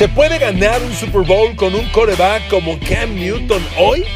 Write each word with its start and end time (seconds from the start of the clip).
¿Se 0.00 0.08
puede 0.08 0.38
ganar 0.38 0.82
un 0.82 0.94
Super 0.94 1.20
Bowl 1.26 1.54
con 1.56 1.74
un 1.74 1.86
coreback 1.90 2.48
como 2.48 2.80
Cam 2.80 3.14
Newton 3.16 3.62
hoy? 3.78 4.06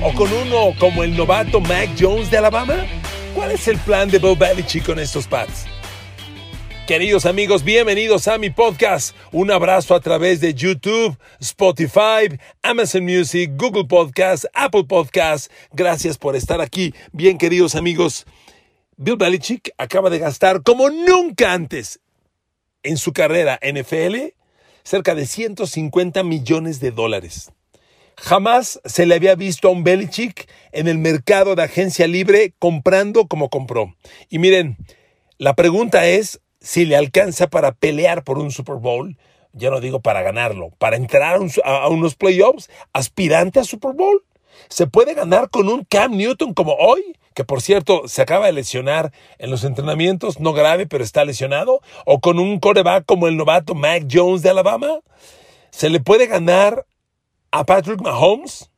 ¿O 0.00 0.14
con 0.14 0.32
uno 0.32 0.72
como 0.78 1.02
el 1.02 1.16
novato 1.16 1.60
Mac 1.60 1.90
Jones 1.98 2.30
de 2.30 2.36
Alabama? 2.36 2.86
¿Cuál 3.34 3.50
es 3.50 3.66
el 3.66 3.76
plan 3.78 4.08
de 4.08 4.20
Bill 4.20 4.36
Belichick 4.38 4.86
con 4.86 5.00
estos 5.00 5.26
Pats? 5.26 5.66
Queridos 6.86 7.26
amigos, 7.26 7.64
bienvenidos 7.64 8.28
a 8.28 8.38
mi 8.38 8.50
podcast. 8.50 9.16
Un 9.32 9.50
abrazo 9.50 9.96
a 9.96 10.00
través 10.00 10.40
de 10.40 10.54
YouTube, 10.54 11.18
Spotify, 11.40 12.38
Amazon 12.62 13.02
Music, 13.02 13.50
Google 13.56 13.86
Podcast, 13.86 14.44
Apple 14.54 14.84
Podcast. 14.84 15.50
Gracias 15.72 16.16
por 16.16 16.36
estar 16.36 16.60
aquí. 16.60 16.94
Bien, 17.10 17.38
queridos 17.38 17.74
amigos, 17.74 18.24
Bill 18.96 19.16
Belichick 19.16 19.72
acaba 19.78 20.10
de 20.10 20.20
gastar 20.20 20.62
como 20.62 20.90
nunca 20.90 21.52
antes 21.52 21.98
en 22.84 22.96
su 22.96 23.12
carrera 23.12 23.58
NFL 23.60 24.43
cerca 24.84 25.14
de 25.14 25.26
150 25.26 26.22
millones 26.22 26.80
de 26.80 26.90
dólares. 26.90 27.50
Jamás 28.16 28.80
se 28.84 29.06
le 29.06 29.16
había 29.16 29.34
visto 29.34 29.68
a 29.68 29.72
un 29.72 29.82
Belichick 29.82 30.48
en 30.72 30.86
el 30.86 30.98
mercado 30.98 31.56
de 31.56 31.64
agencia 31.64 32.06
libre 32.06 32.54
comprando 32.58 33.26
como 33.26 33.50
compró. 33.50 33.96
Y 34.28 34.38
miren, 34.38 34.76
la 35.38 35.54
pregunta 35.54 36.06
es 36.06 36.40
si 36.60 36.84
le 36.84 36.96
alcanza 36.96 37.48
para 37.48 37.72
pelear 37.72 38.22
por 38.22 38.38
un 38.38 38.50
Super 38.50 38.76
Bowl, 38.76 39.18
ya 39.52 39.70
no 39.70 39.80
digo 39.80 40.00
para 40.00 40.22
ganarlo, 40.22 40.70
para 40.78 40.96
entrar 40.96 41.40
a, 41.64 41.88
unos 41.88 42.14
playoffs, 42.14 42.70
aspirante 42.92 43.60
a 43.60 43.64
Super 43.64 43.92
Bowl. 43.92 44.24
¿Se 44.68 44.86
puede 44.86 45.14
ganar 45.14 45.50
con 45.50 45.68
un 45.68 45.84
Cam 45.84 46.16
Newton 46.16 46.54
como 46.54 46.74
hoy? 46.74 47.16
Que 47.34 47.44
por 47.44 47.60
cierto 47.60 48.06
se 48.06 48.22
acaba 48.22 48.46
de 48.46 48.52
lesionar 48.52 49.12
en 49.38 49.50
los 49.50 49.64
entrenamientos, 49.64 50.40
no 50.40 50.52
grave, 50.52 50.86
pero 50.86 51.04
está 51.04 51.24
lesionado. 51.24 51.80
O 52.06 52.20
con 52.20 52.38
un 52.38 52.60
coreback 52.60 53.04
como 53.04 53.28
el 53.28 53.36
novato 53.36 53.74
Mac 53.74 54.06
Jones 54.10 54.42
de 54.42 54.50
Alabama. 54.50 55.00
¿Se 55.70 55.90
le 55.90 56.00
puede 56.00 56.26
ganar 56.26 56.86
a 57.50 57.64
Patrick 57.64 58.00
Mahomes 58.00 58.70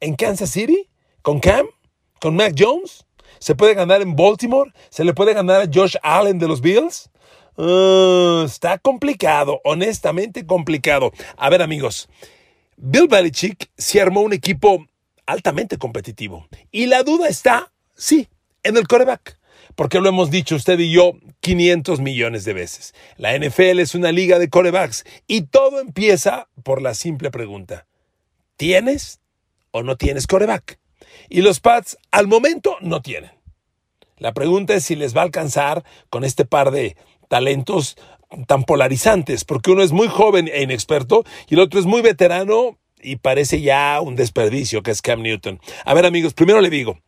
en 0.00 0.14
Kansas 0.16 0.50
City? 0.50 0.88
¿Con 1.22 1.40
Cam? 1.40 1.66
¿Con 2.20 2.36
Mac 2.36 2.54
Jones? 2.58 3.06
¿Se 3.38 3.54
puede 3.54 3.74
ganar 3.74 4.02
en 4.02 4.16
Baltimore? 4.16 4.72
¿Se 4.90 5.04
le 5.04 5.14
puede 5.14 5.34
ganar 5.34 5.60
a 5.60 5.68
Josh 5.72 5.96
Allen 6.02 6.38
de 6.38 6.48
los 6.48 6.60
Bills? 6.60 7.10
Uh, 7.56 8.44
está 8.44 8.78
complicado, 8.78 9.60
honestamente 9.64 10.44
complicado. 10.46 11.12
A 11.36 11.48
ver 11.48 11.62
amigos, 11.62 12.08
Bill 12.76 13.08
Belichick 13.08 13.70
se 13.78 14.00
armó 14.00 14.20
un 14.20 14.32
equipo 14.32 14.86
altamente 15.24 15.78
competitivo. 15.78 16.46
Y 16.70 16.86
la 16.86 17.02
duda 17.02 17.28
está, 17.28 17.72
sí, 17.96 18.28
en 18.62 18.76
el 18.76 18.86
coreback. 18.86 19.38
Porque 19.74 20.00
lo 20.00 20.08
hemos 20.08 20.30
dicho 20.30 20.56
usted 20.56 20.78
y 20.78 20.90
yo 20.90 21.12
500 21.40 22.00
millones 22.00 22.44
de 22.44 22.54
veces. 22.54 22.94
La 23.16 23.36
NFL 23.36 23.80
es 23.80 23.94
una 23.94 24.10
liga 24.10 24.38
de 24.38 24.48
corebacks 24.48 25.04
y 25.26 25.42
todo 25.42 25.80
empieza 25.80 26.48
por 26.62 26.80
la 26.80 26.94
simple 26.94 27.30
pregunta. 27.30 27.86
¿Tienes 28.56 29.20
o 29.72 29.82
no 29.82 29.96
tienes 29.96 30.26
coreback? 30.26 30.78
Y 31.28 31.42
los 31.42 31.60
Pats 31.60 31.98
al 32.10 32.26
momento 32.26 32.76
no 32.80 33.02
tienen. 33.02 33.32
La 34.18 34.32
pregunta 34.32 34.74
es 34.74 34.84
si 34.84 34.96
les 34.96 35.14
va 35.14 35.20
a 35.20 35.24
alcanzar 35.24 35.84
con 36.08 36.24
este 36.24 36.46
par 36.46 36.70
de 36.70 36.96
talentos 37.28 37.96
tan 38.46 38.64
polarizantes, 38.64 39.44
porque 39.44 39.70
uno 39.70 39.82
es 39.82 39.92
muy 39.92 40.08
joven 40.08 40.48
e 40.52 40.62
inexperto 40.62 41.24
y 41.48 41.54
el 41.54 41.60
otro 41.60 41.78
es 41.78 41.86
muy 41.86 42.00
veterano 42.00 42.78
y 43.02 43.16
parece 43.16 43.60
ya 43.60 44.00
un 44.00 44.16
desperdicio 44.16 44.82
que 44.82 44.90
es 44.90 45.02
Cam 45.02 45.22
Newton. 45.22 45.60
A 45.84 45.94
ver 45.94 46.06
amigos, 46.06 46.34
primero 46.34 46.60
le 46.60 46.70
digo, 46.70 46.98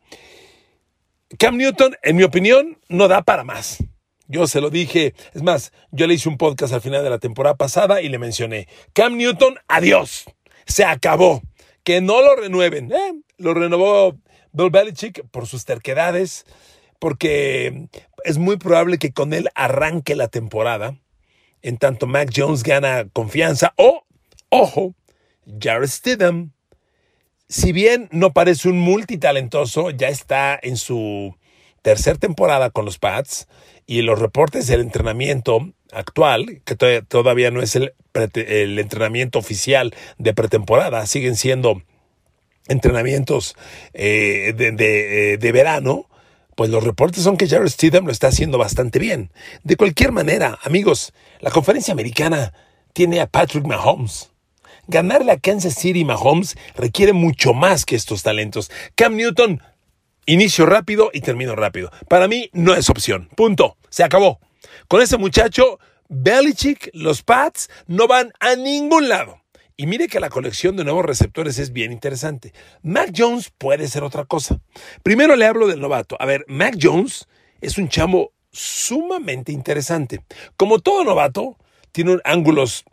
Cam 1.37 1.57
Newton, 1.57 1.95
en 2.01 2.15
mi 2.15 2.23
opinión, 2.23 2.79
no 2.89 3.07
da 3.07 3.21
para 3.21 3.43
más. 3.43 3.77
Yo 4.27 4.47
se 4.47 4.61
lo 4.61 4.69
dije, 4.69 5.13
es 5.33 5.43
más, 5.43 5.71
yo 5.91 6.07
le 6.07 6.15
hice 6.15 6.27
un 6.27 6.37
podcast 6.37 6.73
al 6.73 6.81
final 6.81 7.03
de 7.03 7.09
la 7.09 7.19
temporada 7.19 7.55
pasada 7.55 8.01
y 8.01 8.09
le 8.09 8.17
mencioné, 8.17 8.67
Cam 8.93 9.15
Newton, 9.15 9.57
adiós, 9.67 10.25
se 10.65 10.85
acabó, 10.85 11.41
que 11.83 12.01
no 12.01 12.21
lo 12.21 12.35
renueven. 12.35 12.91
Eh, 12.91 13.13
lo 13.37 13.53
renovó 13.53 14.17
Bill 14.51 14.71
Belichick 14.71 15.23
por 15.29 15.47
sus 15.47 15.65
terquedades, 15.65 16.45
porque 16.97 17.87
es 18.23 18.37
muy 18.37 18.57
probable 18.57 18.97
que 18.97 19.13
con 19.13 19.33
él 19.33 19.49
arranque 19.55 20.15
la 20.15 20.29
temporada, 20.29 20.97
en 21.61 21.77
tanto 21.77 22.07
Mac 22.07 22.31
Jones 22.35 22.63
gana 22.63 23.07
confianza 23.13 23.73
o, 23.77 24.03
ojo, 24.49 24.95
Jared 25.59 25.87
Stidham, 25.87 26.53
si 27.49 27.71
bien 27.71 28.07
no 28.11 28.31
parece 28.31 28.69
un 28.69 28.79
multitalentoso, 28.79 29.89
ya 29.89 30.07
está 30.07 30.57
en 30.61 30.77
su 30.77 31.35
tercera 31.81 32.17
temporada 32.17 32.69
con 32.69 32.85
los 32.85 32.99
Pats 32.99 33.47
y 33.87 34.03
los 34.03 34.19
reportes 34.19 34.67
del 34.67 34.81
entrenamiento 34.81 35.73
actual, 35.91 36.61
que 36.63 36.75
todavía 37.01 37.49
no 37.49 37.63
es 37.63 37.75
el, 37.75 37.93
el 38.13 38.77
entrenamiento 38.77 39.39
oficial 39.39 39.95
de 40.19 40.33
pretemporada, 40.35 41.05
siguen 41.07 41.35
siendo 41.35 41.81
entrenamientos 42.67 43.55
eh, 43.93 44.53
de, 44.55 45.33
eh, 45.33 45.37
de, 45.39 45.51
verano, 45.51 46.07
pues 46.55 46.69
los 46.69 46.83
reportes 46.83 47.23
son 47.23 47.35
que 47.35 47.47
Jared 47.47 47.69
Stidham 47.69 48.05
lo 48.05 48.11
está 48.11 48.27
haciendo 48.27 48.59
bastante 48.59 48.99
bien. 48.99 49.31
De 49.63 49.75
cualquier 49.75 50.11
manera, 50.11 50.59
amigos, 50.61 51.13
la 51.39 51.49
conferencia 51.49 51.93
americana 51.93 52.53
tiene 52.93 53.21
a 53.21 53.27
Patrick 53.27 53.65
Mahomes. 53.65 54.29
Ganarle 54.89 55.31
a 55.31 55.39
Kansas 55.39 55.75
City 55.75 56.03
Mahomes 56.03 56.57
requiere 56.73 57.13
mucho 57.13 57.53
más 57.53 57.85
que 57.85 57.95
estos 57.95 58.23
talentos. 58.23 58.71
Cam 58.95 59.15
Newton, 59.15 59.61
inicio 60.25 60.65
rápido 60.65 61.11
y 61.13 61.21
termino 61.21 61.55
rápido. 61.55 61.91
Para 62.07 62.27
mí 62.27 62.49
no 62.53 62.73
es 62.73 62.89
opción. 62.89 63.29
Punto. 63.35 63.77
Se 63.89 64.03
acabó. 64.03 64.39
Con 64.87 65.03
ese 65.03 65.17
muchacho, 65.17 65.79
Belichick, 66.07 66.89
los 66.93 67.21
Pats 67.21 67.69
no 67.85 68.07
van 68.07 68.33
a 68.39 68.55
ningún 68.55 69.09
lado. 69.09 69.39
Y 69.77 69.85
mire 69.85 70.07
que 70.07 70.19
la 70.19 70.31
colección 70.31 70.75
de 70.75 70.83
nuevos 70.83 71.05
receptores 71.05 71.59
es 71.59 71.71
bien 71.71 71.91
interesante. 71.91 72.51
Mac 72.81 73.11
Jones 73.15 73.51
puede 73.55 73.87
ser 73.89 74.03
otra 74.03 74.25
cosa. 74.25 74.59
Primero 75.03 75.35
le 75.35 75.45
hablo 75.45 75.67
del 75.67 75.81
novato. 75.81 76.17
A 76.19 76.25
ver, 76.25 76.45
Mac 76.47 76.79
Jones 76.81 77.27
es 77.61 77.77
un 77.77 77.89
chamo 77.89 78.31
sumamente 78.51 79.51
interesante. 79.51 80.25
Como 80.57 80.79
todo 80.79 81.03
novato, 81.03 81.57
tiene 81.91 82.17
ángulos 82.23 82.85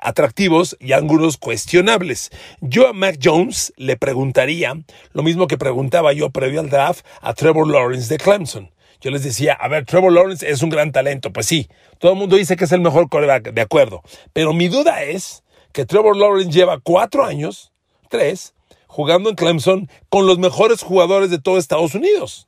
atractivos 0.00 0.76
y 0.80 0.92
ángulos 0.92 1.36
cuestionables. 1.36 2.30
Yo 2.60 2.88
a 2.88 2.92
Mac 2.92 3.18
Jones 3.22 3.72
le 3.76 3.96
preguntaría 3.96 4.74
lo 5.12 5.22
mismo 5.22 5.46
que 5.46 5.58
preguntaba 5.58 6.12
yo 6.12 6.30
previo 6.30 6.60
al 6.60 6.70
draft 6.70 7.04
a 7.20 7.34
Trevor 7.34 7.68
Lawrence 7.68 8.08
de 8.08 8.18
Clemson. 8.18 8.70
Yo 9.00 9.10
les 9.10 9.24
decía, 9.24 9.54
a 9.54 9.68
ver, 9.68 9.84
Trevor 9.84 10.12
Lawrence 10.12 10.48
es 10.48 10.62
un 10.62 10.70
gran 10.70 10.92
talento. 10.92 11.32
Pues 11.32 11.46
sí, 11.46 11.68
todo 11.98 12.12
el 12.12 12.18
mundo 12.18 12.36
dice 12.36 12.56
que 12.56 12.64
es 12.64 12.72
el 12.72 12.80
mejor 12.80 13.08
coreback, 13.08 13.52
de 13.52 13.60
acuerdo. 13.60 14.02
Pero 14.32 14.52
mi 14.52 14.68
duda 14.68 15.02
es 15.02 15.42
que 15.72 15.84
Trevor 15.84 16.16
Lawrence 16.16 16.52
lleva 16.52 16.78
cuatro 16.78 17.24
años, 17.24 17.72
tres, 18.08 18.54
jugando 18.86 19.30
en 19.30 19.36
Clemson 19.36 19.88
con 20.08 20.26
los 20.26 20.38
mejores 20.38 20.82
jugadores 20.82 21.30
de 21.30 21.40
todo 21.40 21.58
Estados 21.58 21.94
Unidos. 21.94 22.46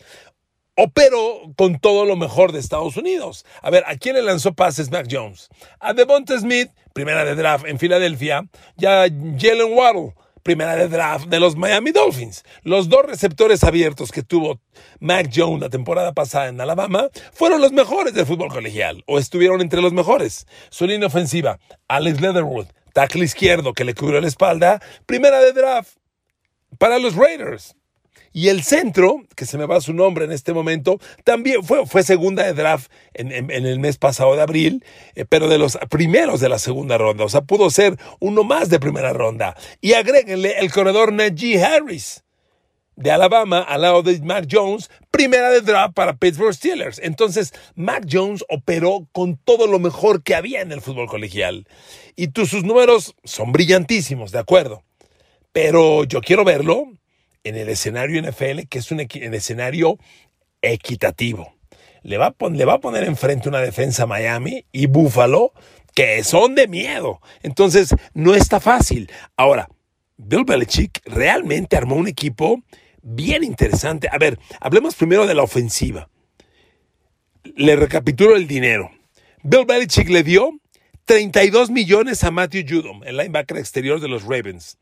Operó 0.75 1.53
con 1.57 1.79
todo 1.79 2.07
lo 2.07 2.17
mejor 2.17 2.51
de 2.53 2.59
Estados 2.59 2.97
Unidos. 2.97 3.45
A 3.61 3.71
ver, 3.71 3.85
¿a 3.87 3.97
quién 3.97 4.17
le 4.17 4.23
lanzó 4.23 4.55
pases 4.55 4.91
Mac 4.91 5.07
Jones? 5.11 5.49
A 5.81 5.93
Devonta 5.93 6.39
Smith, 6.39 6.71
primera 6.95 7.25
de 7.27 7.35
draft 7.35 7.67
en 7.67 7.79
Filadelfia, 7.79 8.49
ya 8.77 9.07
Jalen 9.39 9.75
Waddle, 9.75 10.15
primera 10.43 10.77
de 10.77 10.89
draft 10.89 11.27
de 11.27 11.41
los 11.41 11.57
Miami 11.57 11.93
Dolphins. 11.93 12.45
Los 12.63 12.89
dos 12.89 13.05
receptores 13.07 13.65
abiertos 13.65 14.13
que 14.13 14.23
tuvo 14.23 14.61
Mac 15.01 15.31
Jones 15.35 15.61
la 15.61 15.69
temporada 15.69 16.13
pasada 16.13 16.49
en 16.49 16.61
Alabama 16.61 17.09
fueron 17.33 17.61
los 17.61 17.73
mejores 17.73 18.15
del 18.15 18.27
fútbol 18.27 18.49
colegial, 18.49 19.03
o 19.07 19.19
estuvieron 19.19 19.61
entre 19.61 19.83
los 19.83 19.93
mejores. 19.93 20.47
Su 20.71 20.87
línea 20.87 21.07
ofensiva, 21.07 21.59
Alex 21.89 22.21
Leatherwood, 22.21 22.67
tackle 22.93 23.25
izquierdo 23.25 23.73
que 23.73 23.85
le 23.85 23.95
cubrió 23.95 24.21
la 24.21 24.29
espalda, 24.29 24.81
primera 25.07 25.41
de 25.41 25.53
draft 25.53 25.97
para 26.79 26.99
los 26.99 27.15
Raiders. 27.15 27.77
Y 28.33 28.49
el 28.49 28.63
centro, 28.63 29.23
que 29.37 29.45
se 29.45 29.59
me 29.59 29.67
va 29.67 29.81
su 29.81 29.93
nombre 29.93 30.25
en 30.25 30.33
este 30.33 30.55
momento, 30.55 30.99
también 31.23 31.63
fue, 31.63 31.87
fue 31.87 32.03
segunda 32.03 32.45
de 32.45 32.55
draft 32.55 32.91
en, 33.13 33.51
el 33.51 33.79
mes 33.79 33.99
pasado 33.99 34.35
de 34.35 34.43
abril, 34.43 34.85
eh, 35.15 35.27
pero 35.29 35.49
de 35.49 35.59
los 35.59 35.79
primeros 35.91 36.41
de 36.41 36.49
la 36.49 36.59
segunda 36.59 36.97
ronda. 36.97 37.25
O 37.25 37.29
sea, 37.29 37.43
pudo 37.43 37.69
ser 37.71 37.99
uno 38.21 38.43
más 38.43 38.71
de 38.71 38.81
primera 38.81 39.13
ronda. 39.13 39.55
Y 39.81 39.93
agréguenle 39.93 40.59
el 40.59 40.73
corredor 40.73 41.13
Najee 41.13 41.63
Harris 41.63 42.25
de 42.97 43.11
Alabama 43.11 43.61
al 43.61 43.83
lado 43.83 44.03
de 44.03 44.21
Mac 44.21 44.47
Jones, 44.51 44.91
primera 45.11 45.51
de 45.51 45.61
draft 45.61 45.95
para 45.95 46.17
Pittsburgh 46.17 46.55
Steelers. 46.55 47.01
Entonces, 47.03 47.53
Mac 47.75 48.07
Jones 48.11 48.45
operó 48.49 49.09
con 49.13 49.37
todo 49.37 49.67
lo 49.67 49.79
mejor 49.79 50.23
que 50.23 50.35
había 50.35 50.63
en 50.63 50.73
el 50.73 50.81
fútbol 50.81 51.07
colegial. 51.07 51.67
Y 52.17 52.29
sus 52.47 52.65
números 52.65 53.15
son 53.25 53.53
brillantísimos, 53.53 54.33
de 54.33 54.39
acuerdo. 54.39 54.85
Pero 55.53 56.05
yo 56.05 56.23
quiero 56.23 56.45
verlo 56.45 56.87
en 57.45 57.57
el 57.57 57.69
escenario 57.69 58.23
NFL, 58.23 58.67
que 58.69 58.79
es 58.79 58.91
un 58.91 59.01
escenario 59.01 59.99
equitativo. 60.61 61.55
Le 62.03 62.19
va, 62.19 62.35
a 62.39 62.49
le 62.49 62.65
va 62.65 62.75
a 62.75 62.81
poner 62.81 63.05
enfrente 63.05 63.49
una 63.49 63.61
defensa 63.61 64.07
Miami 64.07 64.65
y 64.73 64.87
Buffalo 64.87 65.53
que 65.95 66.25
son 66.25 66.55
de 66.55 66.69
miedo. 66.69 67.21
Entonces, 67.43 67.95
no 68.15 68.35
está 68.35 68.61
fácil. 68.61 69.11
Ahora, 69.37 69.69
Bill 70.17 70.45
Belichick 70.45 71.01
realmente 71.05 71.77
armó 71.77 71.97
un 71.97 72.09
equipo 72.09 72.63
bien 73.03 73.45
interesante. 73.45 74.09
A 74.11 74.19
ver, 74.19 74.39
hablemos 74.61 74.95
primero 74.95 75.27
de 75.27 75.35
la 75.35 75.43
ofensiva. 75.43 76.09
Le 77.57 77.77
recapitulo 77.77 78.37
el 78.37 78.47
dinero. 78.47 78.91
Bill 79.43 79.67
Belichick 79.67 80.09
le 80.09 80.23
dio 80.23 80.51
32 81.05 81.71
millones 81.71 82.23
a 82.23 82.31
Matthew 82.31 82.65
Judom, 82.69 83.03
el 83.05 83.17
linebacker 83.17 83.59
exterior 83.59 84.01
de 84.01 84.09
los 84.09 84.23
Ravens. 84.23 84.79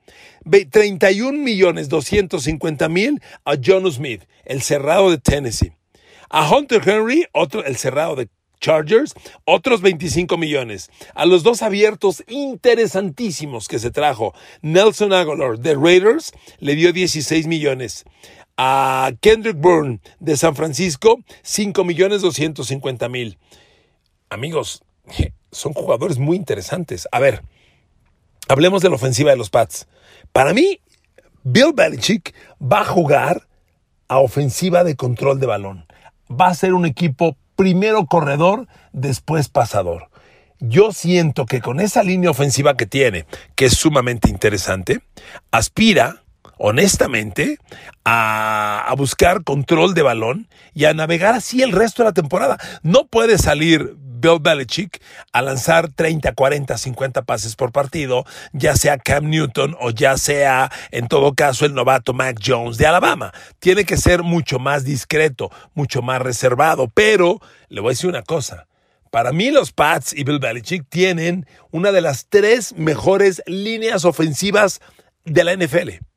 31 0.71 1.39
millones 1.39 1.89
250 1.89 2.89
mil 2.89 3.23
a 3.45 3.55
John 3.63 3.91
Smith, 3.91 4.25
el 4.45 4.61
cerrado 4.63 5.11
de 5.11 5.19
Tennessee. 5.19 5.73
A 6.29 6.49
Hunter 6.49 6.83
Henry, 6.87 7.27
otro, 7.33 7.65
el 7.65 7.77
cerrado 7.77 8.17
de 8.17 8.29
Chargers, 8.61 9.15
otros 9.45 9.81
25 9.81 10.37
millones. 10.37 10.91
A 11.15 11.25
los 11.25 11.43
dos 11.43 11.63
abiertos 11.63 12.23
interesantísimos 12.29 13.67
que 13.67 13.79
se 13.79 13.91
trajo, 13.91 14.35
Nelson 14.61 15.13
Aguilar 15.13 15.59
de 15.59 15.75
Raiders 15.75 16.33
le 16.59 16.75
dio 16.75 16.93
16 16.93 17.47
millones. 17.47 18.05
A 18.59 19.13
Kendrick 19.23 19.57
Bourne 19.57 20.01
de 20.19 20.37
San 20.37 20.55
Francisco, 20.55 21.19
5 21.43 21.83
millones 21.83 22.21
250 22.21 23.09
mil. 23.09 23.39
Amigos, 24.29 24.83
son 25.53 25.73
jugadores 25.73 26.19
muy 26.19 26.37
interesantes. 26.37 27.09
A 27.13 27.19
ver, 27.19 27.43
hablemos 28.49 28.83
de 28.83 28.89
la 28.89 28.97
ofensiva 28.97 29.31
de 29.31 29.37
los 29.37 29.51
Pats. 29.51 29.87
Para 30.33 30.53
mí, 30.55 30.81
Bill 31.43 31.73
Belichick 31.75 32.35
va 32.61 32.81
a 32.81 32.85
jugar 32.85 33.49
a 34.09 34.19
ofensiva 34.19 34.85
de 34.85 34.97
control 34.97 35.41
de 35.41 35.47
balón. 35.47 35.87
Va 36.31 36.49
a 36.49 36.55
ser 36.55 36.75
un 36.75 36.87
equipo 36.87 37.37
primero 37.57 38.07
corredor, 38.07 38.69
después 38.93 39.49
pasador. 39.49 40.09
Yo 40.59 40.93
siento 40.93 41.47
que 41.47 41.61
con 41.61 41.81
esa 41.81 42.03
línea 42.03 42.31
ofensiva 42.31 42.77
que 42.77 42.87
tiene, 42.87 43.25
que 43.55 43.67
es 43.67 43.75
sumamente 43.75 44.29
interesante, 44.29 45.01
aspira 45.51 46.23
honestamente, 46.63 47.57
a, 48.05 48.85
a, 48.87 48.95
buscar 48.95 49.45
control 49.45 49.95
de 49.95 50.03
balón 50.03 50.49
y 50.75 50.85
a 50.85 50.93
navegar 50.93 51.35
así 51.35 51.63
el 51.63 51.73
resto 51.73 52.03
de 52.03 52.11
la 52.11 52.13
temporada. 52.13 52.59
No 52.83 53.07
puede 53.07 53.39
salir 53.39 53.97
Bill 54.21 54.39
Belichick 54.41 55.01
a 55.33 55.43
lanzar 55.43 55.93
30, 55.93 56.33
40, 56.35 56.77
50 56.77 57.23
pases 57.23 57.57
por 57.57 57.73
partido, 57.73 58.25
ya 58.53 58.77
sea 58.77 58.99
Cam 58.99 59.29
Newton 59.29 59.77
o 59.81 59.91
ya 59.91 60.17
sea, 60.19 60.71
en 60.91 61.09
todo 61.09 61.35
caso, 61.35 61.67
el 61.67 61.75
novato 61.75 62.13
Mac 62.13 62.39
Jones 62.45 62.77
de 62.77 62.87
Alabama. 62.87 63.33
Tiene 63.59 63.85
que 63.85 63.97
ser 63.97 64.23
mucho 64.23 64.59
más 64.59 64.85
discreto, 64.85 65.51
mucho 65.75 66.03
más 66.03 66.21
reservado, 66.23 66.89
pero 66.89 67.41
le 67.69 67.81
voy 67.81 67.91
a 67.91 67.93
decir 67.93 68.11
una 68.11 68.23
cosa. 68.23 68.67
Para 69.11 69.33
mí 69.33 69.51
los 69.51 69.73
Pats 69.73 70.15
y 70.15 70.23
Bill 70.23 70.39
Belichick 70.39 70.87
tienen 70.89 71.47
una 71.73 71.91
de 71.91 72.01
las 72.01 72.27
tres 72.29 72.75
mejores 72.77 73.43
líneas 73.47 74.05
ofensivas 74.05 74.81
de 75.25 75.45
la 75.45 75.55
NFL. 75.55 76.10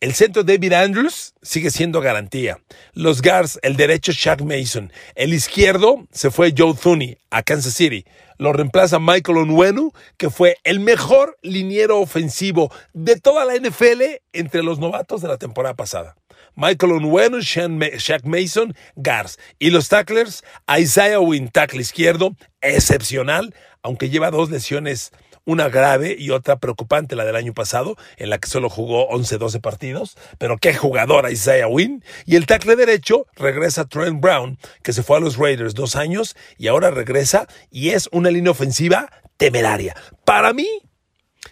El 0.00 0.14
centro 0.14 0.44
David 0.44 0.72
Andrews 0.72 1.34
sigue 1.42 1.70
siendo 1.70 2.00
garantía. 2.00 2.58
Los 2.94 3.20
guards, 3.20 3.58
el 3.60 3.76
derecho 3.76 4.12
Shaq 4.12 4.40
Mason. 4.40 4.90
El 5.14 5.34
izquierdo 5.34 6.06
se 6.10 6.30
fue 6.30 6.54
Joe 6.56 6.72
Thuney 6.72 7.18
a 7.28 7.42
Kansas 7.42 7.74
City. 7.74 8.06
Lo 8.38 8.54
reemplaza 8.54 8.98
Michael 8.98 9.36
Onwenu, 9.36 9.92
que 10.16 10.30
fue 10.30 10.56
el 10.64 10.80
mejor 10.80 11.36
liniero 11.42 12.00
ofensivo 12.00 12.72
de 12.94 13.16
toda 13.20 13.44
la 13.44 13.56
NFL 13.56 14.22
entre 14.32 14.62
los 14.62 14.78
novatos 14.78 15.20
de 15.20 15.28
la 15.28 15.36
temporada 15.36 15.74
pasada. 15.74 16.16
Michael 16.54 16.92
Onwenu, 16.92 17.40
Shaq 17.40 18.24
Mason, 18.24 18.74
guards. 18.96 19.38
Y 19.58 19.68
los 19.68 19.90
tacklers, 19.90 20.42
Isaiah 20.78 21.20
Wynn, 21.20 21.50
tackle 21.50 21.82
izquierdo, 21.82 22.34
excepcional, 22.62 23.54
aunque 23.82 24.08
lleva 24.08 24.30
dos 24.30 24.48
lesiones 24.48 25.12
una 25.44 25.68
grave 25.68 26.16
y 26.18 26.30
otra 26.30 26.58
preocupante, 26.58 27.16
la 27.16 27.24
del 27.24 27.36
año 27.36 27.54
pasado, 27.54 27.96
en 28.16 28.30
la 28.30 28.38
que 28.38 28.48
solo 28.48 28.68
jugó 28.68 29.08
11-12 29.10 29.60
partidos, 29.60 30.16
pero 30.38 30.58
qué 30.58 30.74
jugador 30.74 31.30
Isaiah 31.30 31.68
Wynn. 31.68 32.04
Y 32.26 32.36
el 32.36 32.46
tackle 32.46 32.76
derecho 32.76 33.26
regresa 33.36 33.86
Trent 33.86 34.20
Brown, 34.20 34.58
que 34.82 34.92
se 34.92 35.02
fue 35.02 35.16
a 35.16 35.20
los 35.20 35.36
Raiders 35.36 35.74
dos 35.74 35.96
años 35.96 36.36
y 36.58 36.68
ahora 36.68 36.90
regresa 36.90 37.46
y 37.70 37.90
es 37.90 38.08
una 38.12 38.30
línea 38.30 38.52
ofensiva 38.52 39.10
temeraria. 39.36 39.96
Para 40.24 40.52
mí, 40.52 40.68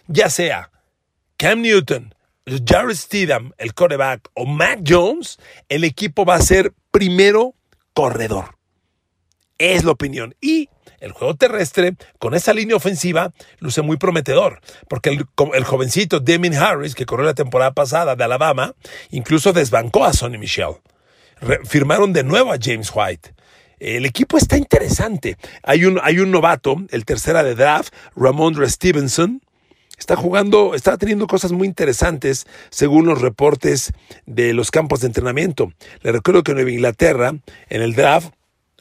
ya 0.07 0.29
sea 0.29 0.71
Cam 1.37 1.61
Newton, 1.61 2.13
Jared 2.65 2.95
Steedham, 2.95 3.53
el 3.57 3.73
quarterback, 3.73 4.29
o 4.33 4.45
Mac 4.45 4.81
Jones, 4.85 5.37
el 5.69 5.83
equipo 5.83 6.25
va 6.25 6.35
a 6.35 6.41
ser 6.41 6.73
primero 6.91 7.55
corredor. 7.93 8.57
Es 9.57 9.83
la 9.83 9.91
opinión. 9.91 10.35
Y 10.41 10.69
el 10.99 11.11
juego 11.11 11.35
terrestre, 11.35 11.95
con 12.17 12.33
esa 12.33 12.53
línea 12.53 12.75
ofensiva, 12.75 13.31
luce 13.59 13.81
muy 13.81 13.97
prometedor, 13.97 14.61
porque 14.87 15.09
el, 15.09 15.63
jovencito 15.63 16.19
Damien 16.19 16.55
Harris, 16.55 16.95
que 16.95 17.05
corrió 17.05 17.25
la 17.25 17.33
temporada 17.33 17.73
pasada 17.73 18.15
de 18.15 18.23
Alabama, 18.23 18.75
incluso 19.11 19.53
desbancó 19.53 20.05
a 20.05 20.13
Sonny 20.13 20.37
Michel. 20.37 20.75
firmaron 21.65 22.13
de 22.13 22.23
nuevo 22.23 22.51
a 22.51 22.57
James 22.61 22.91
White. 22.93 23.33
El 23.79 24.05
equipo 24.05 24.37
está 24.37 24.57
interesante. 24.57 25.37
Hay 25.63 25.85
un, 25.85 25.99
hay 26.03 26.19
un 26.19 26.31
novato, 26.31 26.75
el 26.89 27.05
tercera 27.05 27.43
de 27.43 27.55
draft, 27.55 27.93
Ramondre 28.15 28.69
Stevenson, 28.69 29.41
está 29.97 30.15
jugando, 30.15 30.75
está 30.75 30.97
teniendo 30.97 31.27
cosas 31.27 31.51
muy 31.51 31.67
interesantes 31.67 32.45
según 32.69 33.05
los 33.05 33.21
reportes 33.21 33.93
de 34.25 34.53
los 34.53 34.71
campos 34.71 35.01
de 35.01 35.07
entrenamiento. 35.07 35.71
Le 36.01 36.11
recuerdo 36.11 36.43
que 36.43 36.51
en 36.51 36.57
Nueva 36.57 36.71
Inglaterra, 36.71 37.33
en 37.69 37.81
el 37.81 37.95
draft, 37.95 38.33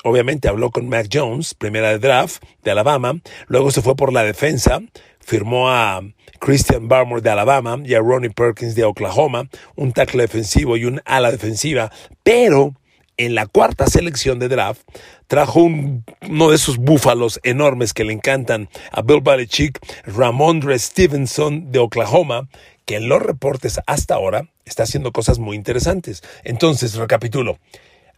Obviamente 0.05 0.49
habló 0.49 0.71
con 0.71 0.89
Mac 0.89 1.09
Jones, 1.13 1.55
primera 1.55 1.89
de 1.91 1.99
draft 1.99 2.43
de 2.63 2.71
Alabama, 2.71 3.21
luego 3.47 3.71
se 3.71 3.83
fue 3.83 3.97
por 3.97 4.13
la 4.13 4.23
defensa, 4.23 4.81
firmó 5.21 5.71
a 5.71 6.03
Christian 6.41 6.89
Barmore 6.89 7.21
de 7.21 7.31
Alabama 7.31 7.79
y 7.85 7.95
a 7.95 8.01
Ronnie 8.01 8.31
Perkins 8.31 8.75
de 8.75 8.85
Oklahoma, 8.85 9.49
un 9.77 9.93
tackle 9.93 10.23
defensivo 10.23 10.77
y 10.77 10.85
un 10.85 11.03
ala 11.05 11.31
defensiva, 11.31 11.91
pero 12.23 12.75
en 13.19 13.35
la 13.35 13.47
cuarta 13.47 13.87
selección 13.89 14.39
de 14.39 14.49
draft 14.49 14.83
trajo 15.27 15.63
uno 15.63 16.49
de 16.49 16.55
esos 16.55 16.79
búfalos 16.79 17.41
enormes 17.43 17.93
que 17.93 18.05
le 18.05 18.13
encantan 18.13 18.69
a 18.93 19.03
Bill 19.03 19.21
Belichick, 19.21 19.79
Ramondre 20.07 20.79
Stevenson 20.79 21.73
de 21.73 21.81
Oklahoma, 21.81 22.49
que 22.87 22.97
en 22.97 23.09
los 23.09 23.21
reportes 23.21 23.81
hasta 23.87 24.15
ahora 24.15 24.49
está 24.65 24.85
haciendo 24.85 25.13
cosas 25.13 25.39
muy 25.39 25.57
interesantes. 25.57 26.23
Entonces, 26.45 26.95
recapitulo, 26.95 27.59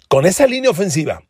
con 0.09 0.27
esa 0.27 0.47
línea 0.47 0.71
ofensiva, 0.71 1.23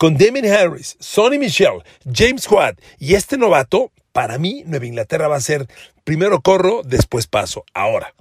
con 0.00 0.16
Damien 0.16 0.46
Harris, 0.46 0.96
Sonny 0.98 1.36
Michel, 1.36 1.82
James 2.10 2.48
White 2.50 2.82
y 2.98 3.16
este 3.16 3.36
novato, 3.36 3.92
para 4.12 4.38
mí 4.38 4.62
Nueva 4.64 4.86
Inglaterra 4.86 5.28
va 5.28 5.36
a 5.36 5.42
ser 5.42 5.66
primero 6.04 6.40
corro, 6.40 6.80
después 6.82 7.26
paso. 7.26 7.66
Ahora, 7.74 8.14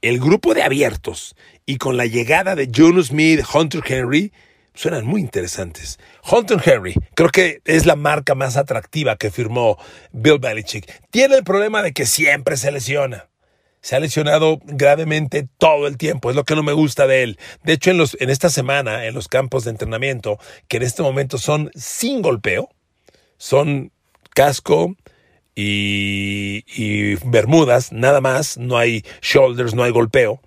el 0.00 0.18
grupo 0.18 0.54
de 0.54 0.62
abiertos 0.62 1.36
y 1.66 1.76
con 1.76 1.98
la 1.98 2.06
llegada 2.06 2.54
de 2.54 2.68
Jonas 2.68 3.08
Smith, 3.08 3.44
Hunter 3.52 3.82
Henry, 3.86 4.32
suenan 4.72 5.04
muy 5.04 5.20
interesantes. 5.20 5.98
Hunter 6.26 6.62
Henry, 6.64 6.94
creo 7.14 7.28
que 7.28 7.60
es 7.66 7.84
la 7.84 7.96
marca 7.96 8.34
más 8.34 8.56
atractiva 8.56 9.16
que 9.16 9.30
firmó 9.30 9.76
Bill 10.10 10.38
Belichick. 10.38 10.90
Tiene 11.10 11.34
el 11.36 11.44
problema 11.44 11.82
de 11.82 11.92
que 11.92 12.06
siempre 12.06 12.56
se 12.56 12.72
lesiona. 12.72 13.28
Se 13.84 13.94
ha 13.94 14.00
lesionado 14.00 14.60
gravemente 14.64 15.46
todo 15.58 15.86
el 15.86 15.98
tiempo, 15.98 16.30
es 16.30 16.36
lo 16.36 16.44
que 16.44 16.56
no 16.56 16.62
me 16.62 16.72
gusta 16.72 17.06
de 17.06 17.22
él. 17.22 17.38
De 17.64 17.74
hecho, 17.74 17.90
en, 17.90 17.98
los, 17.98 18.16
en 18.18 18.30
esta 18.30 18.48
semana, 18.48 19.04
en 19.04 19.12
los 19.12 19.28
campos 19.28 19.64
de 19.64 19.72
entrenamiento, 19.72 20.38
que 20.68 20.78
en 20.78 20.84
este 20.84 21.02
momento 21.02 21.36
son 21.36 21.70
sin 21.74 22.22
golpeo, 22.22 22.70
son 23.36 23.92
casco 24.34 24.96
y, 25.54 26.64
y 26.66 27.16
bermudas, 27.26 27.92
nada 27.92 28.22
más, 28.22 28.56
no 28.56 28.78
hay 28.78 29.04
shoulders, 29.20 29.74
no 29.74 29.82
hay 29.82 29.90
golpeo. 29.90 30.40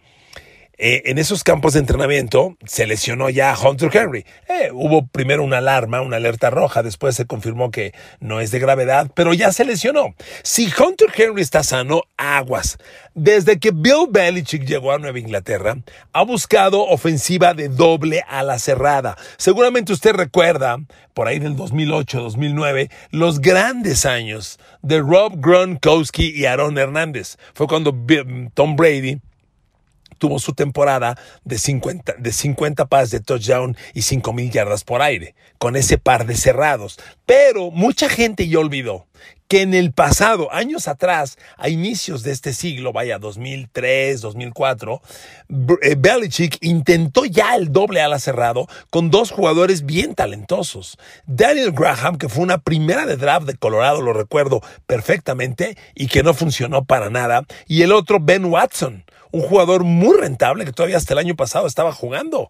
Eh, 0.80 1.04
en 1.06 1.18
esos 1.18 1.44
campos 1.44 1.74
de 1.74 1.80
entrenamiento 1.80 2.56
se 2.64 2.86
lesionó 2.86 3.32
ya 3.32 3.56
Hunter 3.58 3.90
Henry. 3.92 4.26
Eh, 4.48 4.70
hubo 4.72 5.08
primero 5.08 5.44
una 5.44 5.58
alarma, 5.58 6.02
una 6.02 6.18
alerta 6.18 6.52
roja, 6.52 6.84
después 6.84 7.16
se 7.16 7.26
confirmó 7.26 7.72
que 7.72 7.94
no 8.20 8.40
es 8.42 8.52
de 8.52 8.60
gravedad, 8.60 9.10
pero 9.16 9.34
ya 9.34 9.52
se 9.52 9.66
lesionó. 9.66 10.14
Si 10.44 10.66
Hunter 10.68 11.10
Henry 11.16 11.42
está 11.42 11.64
sano, 11.64 12.04
aguas. 12.16 12.78
Desde 13.16 13.60
que 13.60 13.72
Bill 13.72 14.08
Belichick 14.12 14.66
llegó 14.66 14.92
a 14.92 15.00
Nueva 15.00 15.18
Inglaterra, 15.18 15.78
ha 16.14 16.24
buscado 16.24 16.84
ofensiva 16.84 17.56
de 17.56 17.70
doble 17.70 18.24
a 18.28 18.44
la 18.44 18.60
cerrada. 18.60 19.18
Seguramente 19.38 19.94
usted 19.94 20.14
recuerda, 20.14 20.78
por 21.16 21.28
ahí 21.28 21.40
del 21.40 21.56
2008-2009, 21.56 22.92
los 23.10 23.42
grandes 23.42 24.06
años 24.06 24.60
de 24.84 25.00
Rob 25.00 25.34
Gronkowski 25.38 26.30
y 26.36 26.46
Aaron 26.46 26.78
Hernández. 26.78 27.38
Fue 27.56 27.66
cuando 27.66 27.96
Tom 28.54 28.76
Brady 28.76 29.20
tuvo 30.18 30.40
su 30.40 30.54
temporada 30.54 31.18
de 31.44 31.58
50, 31.58 32.16
de 32.18 32.32
50 32.32 32.86
pases 32.86 33.12
de 33.12 33.20
touchdown 33.20 33.78
y 33.94 34.02
5 34.02 34.34
mil 34.34 34.52
yardas 34.52 34.84
por 34.84 35.02
aire, 35.02 35.36
con 35.58 35.76
ese 35.76 35.98
par 35.98 36.26
de 36.26 36.36
cerrados. 36.36 37.00
Pero 37.26 37.72
mucha 37.72 38.10
gente 38.10 38.48
ya 38.48 38.60
olvidó 38.60 39.08
que 39.48 39.62
en 39.62 39.74
el 39.74 39.92
pasado, 39.92 40.52
años 40.54 40.88
atrás, 40.88 41.38
a 41.58 41.70
inicios 41.70 42.24
de 42.24 42.32
este 42.32 42.54
siglo, 42.54 42.94
vaya 42.94 43.20
2003, 43.20 44.22
2004, 44.22 45.02
eh, 45.82 45.96
Belichick 45.98 46.58
intentó 46.62 47.26
ya 47.26 47.56
el 47.56 47.72
doble 47.72 48.02
ala 48.02 48.20
cerrado 48.20 48.68
con 48.90 49.10
dos 49.10 49.32
jugadores 49.32 49.86
bien 49.86 50.16
talentosos. 50.16 50.98
Daniel 51.26 51.72
Graham, 51.72 52.18
que 52.18 52.30
fue 52.30 52.44
una 52.44 52.58
primera 52.58 53.06
de 53.06 53.18
draft 53.18 53.48
de 53.48 53.56
Colorado, 53.56 54.02
lo 54.02 54.14
recuerdo 54.14 54.62
perfectamente, 54.86 55.78
y 55.96 56.08
que 56.08 56.24
no 56.24 56.34
funcionó 56.34 56.86
para 56.86 57.10
nada, 57.10 57.46
y 57.68 57.82
el 57.82 57.92
otro 57.92 58.20
Ben 58.20 58.46
Watson 58.46 59.06
un 59.32 59.42
jugador 59.42 59.84
muy 59.84 60.18
rentable 60.18 60.66
que 60.66 60.72
todavía 60.72 60.98
hasta 60.98 61.14
el 61.14 61.20
año 61.20 61.36
pasado 61.36 61.68
estaba 61.68 61.92
jugando. 61.92 62.50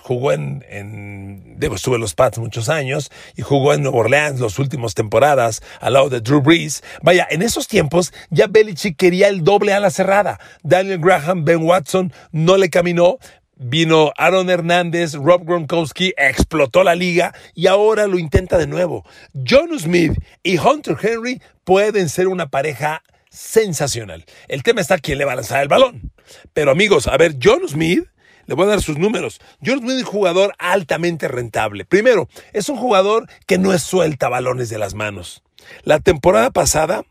Jugó 0.00 0.32
en, 0.32 0.64
en 0.68 1.56
estuve 1.60 1.96
en 1.96 2.00
los 2.00 2.14
Pats 2.14 2.38
muchos 2.38 2.68
años 2.68 3.10
y 3.34 3.42
jugó 3.42 3.74
en 3.74 3.82
Nueva 3.82 3.98
Orleans 3.98 4.40
las 4.40 4.58
últimas 4.58 4.94
temporadas 4.94 5.62
al 5.80 5.94
lado 5.94 6.08
de 6.08 6.20
Drew 6.20 6.40
Brees. 6.40 6.82
Vaya, 7.02 7.26
en 7.30 7.42
esos 7.42 7.66
tiempos 7.66 8.12
ya 8.30 8.46
Belichick 8.46 8.96
quería 8.96 9.28
el 9.28 9.42
doble 9.42 9.72
a 9.72 9.80
la 9.80 9.90
cerrada. 9.90 10.38
Daniel 10.62 11.00
Graham, 11.00 11.44
Ben 11.44 11.62
Watson 11.62 12.12
no 12.30 12.56
le 12.56 12.70
caminó, 12.70 13.18
Vino 13.58 14.12
Aaron 14.18 14.50
Hernández, 14.50 15.14
Rob 15.14 15.44
Gronkowski, 15.46 16.12
explotó 16.18 16.84
la 16.84 16.94
liga 16.94 17.34
y 17.54 17.68
ahora 17.68 18.06
lo 18.06 18.18
intenta 18.18 18.58
de 18.58 18.66
nuevo. 18.66 19.02
John 19.48 19.78
Smith 19.78 20.12
y 20.42 20.58
Hunter 20.58 20.96
Henry 21.00 21.40
pueden 21.64 22.10
ser 22.10 22.28
una 22.28 22.48
pareja 22.48 23.02
sensacional. 23.30 24.26
El 24.48 24.62
tema 24.62 24.82
está 24.82 24.98
quién 24.98 25.16
le 25.16 25.24
va 25.24 25.32
a 25.32 25.36
lanzar 25.36 25.62
el 25.62 25.68
balón. 25.68 26.12
Pero 26.52 26.70
amigos, 26.70 27.06
a 27.06 27.16
ver, 27.16 27.36
John 27.42 27.66
Smith, 27.66 28.04
le 28.46 28.54
voy 28.54 28.66
a 28.66 28.70
dar 28.70 28.82
sus 28.82 28.98
números. 28.98 29.40
John 29.64 29.80
Smith 29.80 29.96
es 29.96 30.04
un 30.04 30.10
jugador 30.10 30.54
altamente 30.58 31.28
rentable. 31.28 31.84
Primero, 31.84 32.28
es 32.52 32.68
un 32.68 32.76
jugador 32.76 33.28
que 33.46 33.58
no 33.58 33.72
es 33.72 33.82
suelta 33.82 34.28
balones 34.28 34.68
de 34.68 34.78
las 34.78 34.94
manos. 34.94 35.42
La 35.82 36.00
temporada 36.00 36.50
pasada 36.50 37.04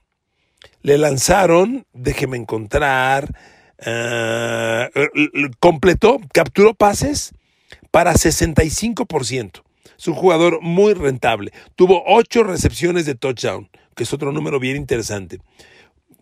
le 0.81 0.97
lanzaron, 0.97 1.85
déjeme 1.93 2.37
encontrar, 2.37 3.29
uh, 3.85 4.89
completó, 5.59 6.19
capturó 6.33 6.73
pases 6.73 7.33
para 7.91 8.13
65%. 8.13 9.63
Es 9.97 10.07
un 10.07 10.13
jugador 10.13 10.59
muy 10.61 10.93
rentable. 10.93 11.51
Tuvo 11.75 12.03
8 12.05 12.43
recepciones 12.43 13.05
de 13.05 13.15
touchdown, 13.15 13.69
que 13.95 14.03
es 14.03 14.13
otro 14.13 14.31
número 14.31 14.59
bien 14.59 14.75
interesante 14.75 15.39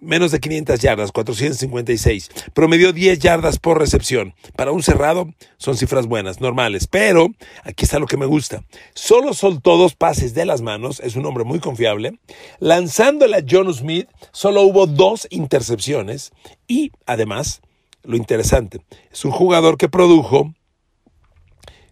menos 0.03 0.31
de 0.31 0.39
500 0.39 0.79
yardas, 0.79 1.11
456. 1.11 2.29
Promedió 2.53 2.93
10 2.93 3.19
yardas 3.19 3.59
por 3.59 3.79
recepción. 3.79 4.33
Para 4.55 4.71
un 4.71 4.83
cerrado 4.83 5.33
son 5.57 5.77
cifras 5.77 6.07
buenas, 6.07 6.41
normales. 6.41 6.87
Pero 6.87 7.29
aquí 7.63 7.85
está 7.85 7.99
lo 7.99 8.07
que 8.07 8.17
me 8.17 8.25
gusta. 8.25 8.63
Solo 8.93 9.33
soltó 9.33 9.77
dos 9.77 9.95
pases 9.95 10.33
de 10.33 10.45
las 10.45 10.61
manos, 10.61 10.99
es 10.99 11.15
un 11.15 11.25
hombre 11.25 11.43
muy 11.43 11.59
confiable. 11.59 12.19
Lanzándole 12.59 13.37
a 13.37 13.43
John 13.49 13.73
Smith, 13.73 14.07
solo 14.31 14.61
hubo 14.63 14.87
dos 14.87 15.27
intercepciones. 15.29 16.31
Y 16.67 16.91
además, 17.05 17.61
lo 18.03 18.17
interesante, 18.17 18.81
es 19.11 19.23
un 19.23 19.31
jugador 19.31 19.77
que 19.77 19.89
produjo, 19.89 20.53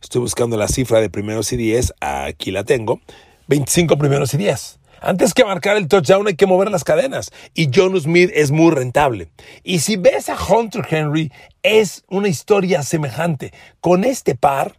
estoy 0.02 0.22
buscando 0.22 0.58
la 0.58 0.68
cifra 0.68 1.00
de 1.00 1.10
primeros 1.10 1.54
y 1.54 1.58
10, 1.58 1.94
aquí 2.02 2.52
la 2.52 2.64
tengo, 2.66 3.00
25 3.48 3.98
primeros 3.98 4.34
y 4.34 4.38
10. 4.38 4.81
Antes 5.04 5.34
que 5.34 5.44
marcar 5.44 5.78
el 5.78 5.88
touchdown 5.88 6.28
hay 6.28 6.36
que 6.36 6.46
mover 6.46 6.70
las 6.70 6.84
cadenas. 6.84 7.32
Y 7.56 7.72
John 7.74 8.00
Smith 8.00 8.30
es 8.36 8.52
muy 8.52 8.70
rentable. 8.70 9.32
Y 9.64 9.80
si 9.80 9.98
ves 9.98 10.30
a 10.30 10.38
Hunter 10.38 10.86
Henry, 10.88 11.32
es 11.64 12.04
una 12.08 12.28
historia 12.28 12.84
semejante. 12.84 13.52
Con 13.80 14.04
este 14.04 14.36
par, 14.36 14.78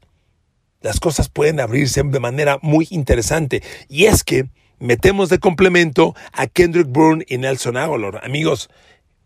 las 0.80 1.00
cosas 1.00 1.28
pueden 1.28 1.58
abrirse 1.58 2.04
de 2.04 2.20
manera 2.20 2.60
muy 2.62 2.86
interesante. 2.90 3.64
Y 3.88 4.04
es 4.04 4.22
que 4.22 4.46
metemos 4.78 5.28
de 5.28 5.40
complemento 5.40 6.14
a 6.32 6.46
Kendrick 6.46 6.86
Bourne 6.86 7.24
y 7.26 7.38
Nelson 7.38 7.76
Aguilar. 7.76 8.24
Amigos, 8.24 8.70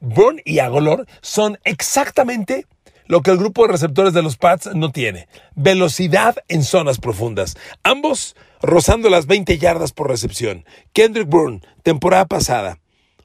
Bourne 0.00 0.40
y 0.46 0.60
Aguilar 0.60 1.06
son 1.20 1.58
exactamente 1.64 2.66
lo 3.06 3.22
que 3.22 3.30
el 3.30 3.38
grupo 3.38 3.62
de 3.62 3.72
receptores 3.72 4.12
de 4.12 4.22
los 4.22 4.36
Pats 4.36 4.70
no 4.74 4.90
tiene. 4.90 5.28
Velocidad 5.54 6.36
en 6.48 6.62
zonas 6.62 6.98
profundas. 6.98 7.56
Ambos 7.82 8.36
rozando 8.60 9.10
las 9.10 9.26
20 9.26 9.58
yardas 9.58 9.92
por 9.92 10.08
recepción. 10.08 10.64
Kendrick 10.92 11.28
Bourne, 11.28 11.60
temporada 11.82 12.26
pasada. 12.26 12.78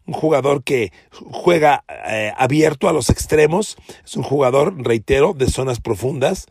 Un 0.06 0.14
jugador 0.14 0.64
que 0.64 0.92
juega 1.12 1.84
eh, 2.08 2.32
abierto 2.38 2.90
a 2.90 2.94
los 2.94 3.10
extremos. 3.10 3.78
Es 4.04 4.16
un 4.16 4.24
jugador, 4.24 4.76
reitero, 4.84 5.34
de 5.34 5.48
zonas 5.48 5.80
profundas. 5.80 6.48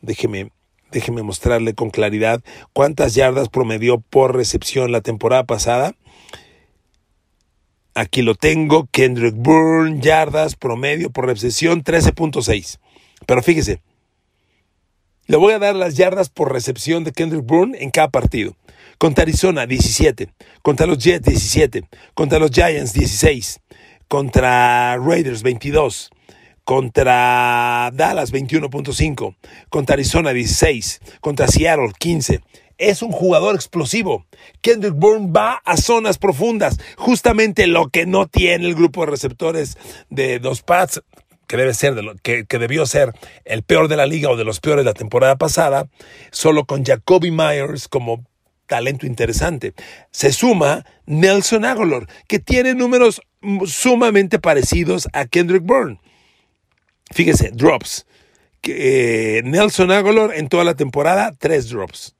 Déjeme, 0.00 0.50
déjeme 0.90 1.22
mostrarle 1.22 1.74
con 1.74 1.90
claridad 1.90 2.42
cuántas 2.72 3.14
yardas 3.14 3.48
promedió 3.48 3.98
por 3.98 4.34
recepción 4.34 4.92
la 4.92 5.00
temporada 5.00 5.44
pasada. 5.44 5.94
Aquí 7.94 8.22
lo 8.22 8.34
tengo, 8.34 8.88
Kendrick 8.90 9.34
Bourne, 9.36 10.00
yardas 10.00 10.56
promedio 10.56 11.10
por 11.10 11.26
recepción 11.26 11.84
13.6. 11.84 12.78
Pero 13.26 13.42
fíjese, 13.42 13.82
le 15.26 15.36
voy 15.36 15.52
a 15.52 15.58
dar 15.58 15.74
las 15.74 15.96
yardas 15.96 16.30
por 16.30 16.52
recepción 16.52 17.04
de 17.04 17.12
Kendrick 17.12 17.44
Bourne 17.44 17.76
en 17.82 17.90
cada 17.90 18.08
partido. 18.08 18.56
Contra 18.96 19.22
Arizona 19.22 19.66
17, 19.66 20.28
contra 20.62 20.86
los 20.86 20.98
Jets 20.98 21.26
17, 21.26 21.82
contra 22.14 22.38
los 22.38 22.50
Giants 22.50 22.94
16, 22.94 23.60
contra 24.08 24.96
Raiders 24.96 25.42
22, 25.42 26.10
contra 26.64 27.90
Dallas 27.92 28.32
21.5, 28.32 29.36
contra 29.68 29.94
Arizona 29.94 30.32
16, 30.32 31.00
contra 31.20 31.46
Seattle 31.46 31.92
15. 31.98 32.40
Es 32.78 33.02
un 33.02 33.12
jugador 33.12 33.54
explosivo. 33.54 34.26
Kendrick 34.60 34.94
Bourne 34.94 35.30
va 35.30 35.62
a 35.64 35.76
zonas 35.76 36.18
profundas, 36.18 36.78
justamente 36.96 37.66
lo 37.66 37.88
que 37.88 38.06
no 38.06 38.26
tiene 38.26 38.66
el 38.66 38.74
grupo 38.74 39.04
de 39.04 39.10
receptores 39.10 39.76
de 40.10 40.38
dos 40.38 40.62
Pats 40.62 41.00
que 41.52 41.58
debe 41.58 41.74
ser, 41.74 41.94
de 41.94 42.14
que, 42.22 42.58
debió 42.58 42.86
ser 42.86 43.12
el 43.44 43.62
peor 43.62 43.88
de 43.88 43.96
la 43.96 44.06
liga 44.06 44.30
o 44.30 44.36
de 44.36 44.44
los 44.44 44.58
peores 44.58 44.86
de 44.86 44.90
la 44.90 44.94
temporada 44.94 45.36
pasada, 45.36 45.86
solo 46.30 46.64
con 46.64 46.82
Jacoby 46.82 47.30
Myers 47.30 47.88
como 47.88 48.24
talento 48.66 49.06
interesante. 49.06 49.74
Se 50.10 50.32
suma 50.32 50.86
Nelson 51.04 51.66
Aguilar, 51.66 52.06
que 52.26 52.38
tiene 52.38 52.74
números 52.74 53.20
sumamente 53.66 54.38
parecidos 54.38 55.08
a 55.12 55.26
Kendrick 55.26 55.62
Bourne. 55.62 56.00
Fíjese, 57.10 57.50
drops. 57.52 58.06
Que, 58.62 59.42
Nelson 59.44 59.90
Aguilar 59.90 60.30
en 60.34 60.48
toda 60.48 60.64
la 60.64 60.74
temporada, 60.74 61.34
tres 61.38 61.68
drops. 61.68 62.14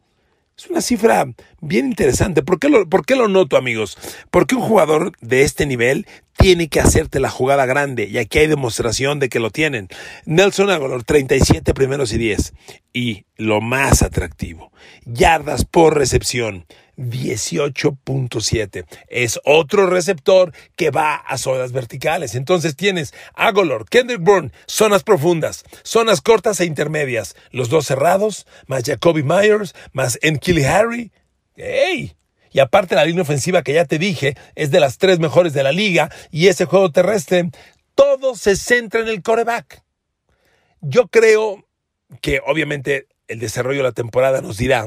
Es 0.62 0.70
una 0.70 0.80
cifra 0.80 1.26
bien 1.60 1.86
interesante. 1.86 2.44
¿Por 2.44 2.60
qué, 2.60 2.68
lo, 2.68 2.88
¿Por 2.88 3.04
qué 3.04 3.16
lo 3.16 3.26
noto, 3.26 3.56
amigos? 3.56 3.98
Porque 4.30 4.54
un 4.54 4.60
jugador 4.60 5.10
de 5.20 5.42
este 5.42 5.66
nivel 5.66 6.06
tiene 6.36 6.68
que 6.68 6.78
hacerte 6.78 7.18
la 7.18 7.30
jugada 7.30 7.66
grande 7.66 8.04
y 8.04 8.18
aquí 8.18 8.38
hay 8.38 8.46
demostración 8.46 9.18
de 9.18 9.28
que 9.28 9.40
lo 9.40 9.50
tienen. 9.50 9.88
Nelson 10.24 10.70
Aguilar, 10.70 11.02
37 11.02 11.74
primeros 11.74 12.12
y 12.12 12.18
10. 12.18 12.54
Y 12.92 13.24
lo 13.36 13.60
más 13.60 14.02
atractivo, 14.02 14.70
yardas 15.04 15.64
por 15.64 15.96
recepción. 15.98 16.64
18.7. 16.96 18.84
Es 19.08 19.40
otro 19.44 19.86
receptor 19.86 20.52
que 20.76 20.90
va 20.90 21.14
a 21.14 21.38
zonas 21.38 21.72
verticales. 21.72 22.34
Entonces 22.34 22.76
tienes 22.76 23.14
Agolor, 23.34 23.88
Kendrick 23.88 24.20
Bourne, 24.22 24.52
zonas 24.66 25.02
profundas, 25.02 25.64
zonas 25.82 26.20
cortas 26.20 26.60
e 26.60 26.64
intermedias, 26.64 27.36
los 27.50 27.68
dos 27.68 27.86
cerrados, 27.86 28.46
más 28.66 28.84
Jacoby 28.84 29.22
Myers, 29.22 29.74
más 29.92 30.18
Enkili 30.22 30.64
Harry. 30.64 31.12
¡Ey! 31.56 32.16
Y 32.52 32.60
aparte 32.60 32.94
la 32.94 33.04
línea 33.04 33.22
ofensiva 33.22 33.62
que 33.62 33.72
ya 33.72 33.86
te 33.86 33.98
dije 33.98 34.36
es 34.54 34.70
de 34.70 34.80
las 34.80 34.98
tres 34.98 35.18
mejores 35.18 35.54
de 35.54 35.62
la 35.62 35.72
liga 35.72 36.10
y 36.30 36.48
ese 36.48 36.66
juego 36.66 36.92
terrestre, 36.92 37.50
todo 37.94 38.34
se 38.36 38.56
centra 38.56 39.00
en 39.00 39.08
el 39.08 39.22
coreback. 39.22 39.82
Yo 40.82 41.08
creo 41.08 41.66
que 42.20 42.40
obviamente 42.44 43.06
el 43.28 43.38
desarrollo 43.38 43.78
de 43.78 43.84
la 43.84 43.92
temporada 43.92 44.42
nos 44.42 44.58
dirá 44.58 44.86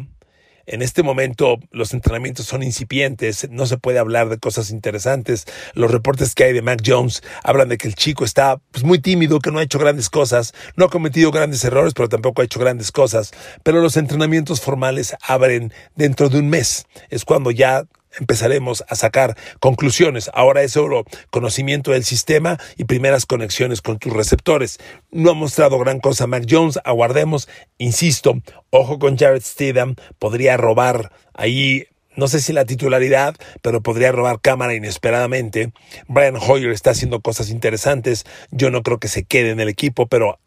en 0.65 0.81
este 0.81 1.03
momento 1.03 1.59
los 1.71 1.93
entrenamientos 1.93 2.45
son 2.45 2.63
incipientes, 2.63 3.47
no 3.49 3.65
se 3.65 3.77
puede 3.77 3.99
hablar 3.99 4.29
de 4.29 4.37
cosas 4.37 4.71
interesantes. 4.71 5.45
Los 5.73 5.91
reportes 5.91 6.35
que 6.35 6.45
hay 6.45 6.53
de 6.53 6.61
Mac 6.61 6.81
Jones 6.85 7.23
hablan 7.43 7.69
de 7.69 7.77
que 7.77 7.87
el 7.87 7.95
chico 7.95 8.25
está 8.25 8.57
pues, 8.71 8.83
muy 8.83 8.99
tímido, 8.99 9.39
que 9.39 9.51
no 9.51 9.59
ha 9.59 9.63
hecho 9.63 9.79
grandes 9.79 10.09
cosas, 10.09 10.53
no 10.75 10.85
ha 10.85 10.89
cometido 10.89 11.31
grandes 11.31 11.63
errores, 11.63 11.93
pero 11.93 12.09
tampoco 12.09 12.41
ha 12.41 12.45
hecho 12.45 12.59
grandes 12.59 12.91
cosas. 12.91 13.31
Pero 13.63 13.81
los 13.81 13.97
entrenamientos 13.97 14.61
formales 14.61 15.15
abren 15.21 15.71
dentro 15.95 16.29
de 16.29 16.39
un 16.39 16.49
mes. 16.49 16.85
Es 17.09 17.25
cuando 17.25 17.51
ya 17.51 17.85
empezaremos 18.19 18.83
a 18.87 18.95
sacar 18.95 19.37
conclusiones. 19.59 20.29
Ahora 20.33 20.63
es 20.63 20.73
solo 20.73 21.05
conocimiento 21.29 21.91
del 21.91 22.03
sistema 22.03 22.59
y 22.77 22.85
primeras 22.85 23.25
conexiones 23.25 23.81
con 23.81 23.99
tus 23.99 24.13
receptores. 24.13 24.79
No 25.11 25.31
ha 25.31 25.33
mostrado 25.33 25.79
gran 25.79 25.99
cosa 25.99 26.27
Mac 26.27 26.45
Jones, 26.49 26.79
aguardemos. 26.83 27.47
Insisto, 27.77 28.35
ojo 28.69 28.99
con 28.99 29.17
Jared 29.17 29.41
Stidham, 29.41 29.95
podría 30.19 30.57
robar 30.57 31.11
ahí 31.33 31.87
no 32.15 32.29
sé 32.29 32.39
si 32.39 32.53
la 32.53 32.63
titularidad, 32.63 33.35
pero 33.61 33.81
podría 33.81 34.11
robar 34.11 34.39
cámara 34.39 34.73
inesperadamente. 34.73 35.73
Brian 36.07 36.37
Hoyer 36.37 36.71
está 36.71 36.91
haciendo 36.91 37.19
cosas 37.19 37.49
interesantes. 37.49 38.23
Yo 38.51 38.71
no 38.71 38.83
creo 38.83 38.99
que 38.99 39.09
se 39.09 39.25
quede 39.25 39.51
en 39.51 39.59
el 39.59 39.67
equipo, 39.67 40.07
pero 40.07 40.39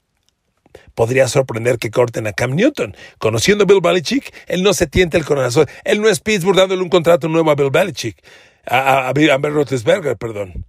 podría 0.94 1.28
sorprender 1.28 1.78
que 1.78 1.90
corten 1.90 2.26
a 2.26 2.32
Cam 2.32 2.54
Newton. 2.54 2.96
Conociendo 3.18 3.64
a 3.64 3.66
Bill 3.66 3.80
Belichick, 3.82 4.34
él 4.46 4.62
no 4.62 4.74
se 4.74 4.86
tienta 4.86 5.16
el 5.16 5.24
corazón. 5.24 5.66
Él 5.84 6.00
no 6.00 6.08
es 6.08 6.20
Pittsburgh 6.20 6.56
dándole 6.56 6.82
un 6.82 6.88
contrato 6.88 7.28
nuevo 7.28 7.50
a 7.50 7.54
Bill 7.54 7.70
Belichick. 7.70 8.16
A, 8.66 9.08
a, 9.08 9.08
a, 9.08 10.16
perdón. 10.16 10.64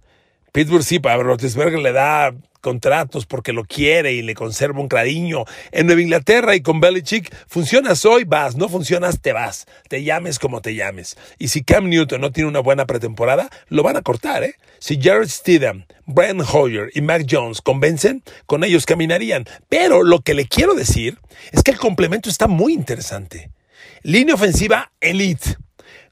Pittsburgh 0.52 0.82
sí, 0.82 1.00
a 1.02 1.16
Roethlisberger 1.16 1.80
le 1.80 1.92
da 1.92 2.32
contratos 2.60 3.26
porque 3.26 3.52
lo 3.52 3.64
quiere 3.64 4.12
y 4.12 4.22
le 4.22 4.34
conserva 4.34 4.80
un 4.80 4.88
cariño. 4.88 5.44
En 5.72 5.86
Nueva 5.86 6.02
Inglaterra 6.02 6.54
y 6.54 6.60
con 6.60 6.80
Belichick, 6.80 7.34
funcionas 7.46 8.04
hoy, 8.04 8.24
vas, 8.24 8.56
no 8.56 8.68
funcionas, 8.68 9.20
te 9.20 9.32
vas. 9.32 9.66
Te 9.88 10.02
llames 10.02 10.38
como 10.38 10.60
te 10.60 10.74
llames. 10.74 11.16
Y 11.38 11.48
si 11.48 11.62
Cam 11.62 11.88
Newton 11.88 12.20
no 12.20 12.32
tiene 12.32 12.48
una 12.48 12.60
buena 12.60 12.86
pretemporada, 12.86 13.48
lo 13.68 13.82
van 13.82 13.96
a 13.96 14.02
cortar, 14.02 14.44
¿eh? 14.44 14.54
Si 14.78 15.00
Jared 15.00 15.28
Stidham, 15.28 15.84
Brian 16.06 16.40
Hoyer 16.40 16.90
y 16.94 17.02
Mac 17.02 17.26
Jones 17.28 17.60
convencen, 17.60 18.22
con 18.46 18.64
ellos 18.64 18.86
caminarían. 18.86 19.44
Pero 19.68 20.02
lo 20.02 20.20
que 20.20 20.34
le 20.34 20.46
quiero 20.46 20.74
decir 20.74 21.18
es 21.52 21.62
que 21.62 21.70
el 21.70 21.78
complemento 21.78 22.30
está 22.30 22.46
muy 22.46 22.72
interesante. 22.72 23.50
Línea 24.02 24.34
ofensiva 24.34 24.92
elite. 25.00 25.56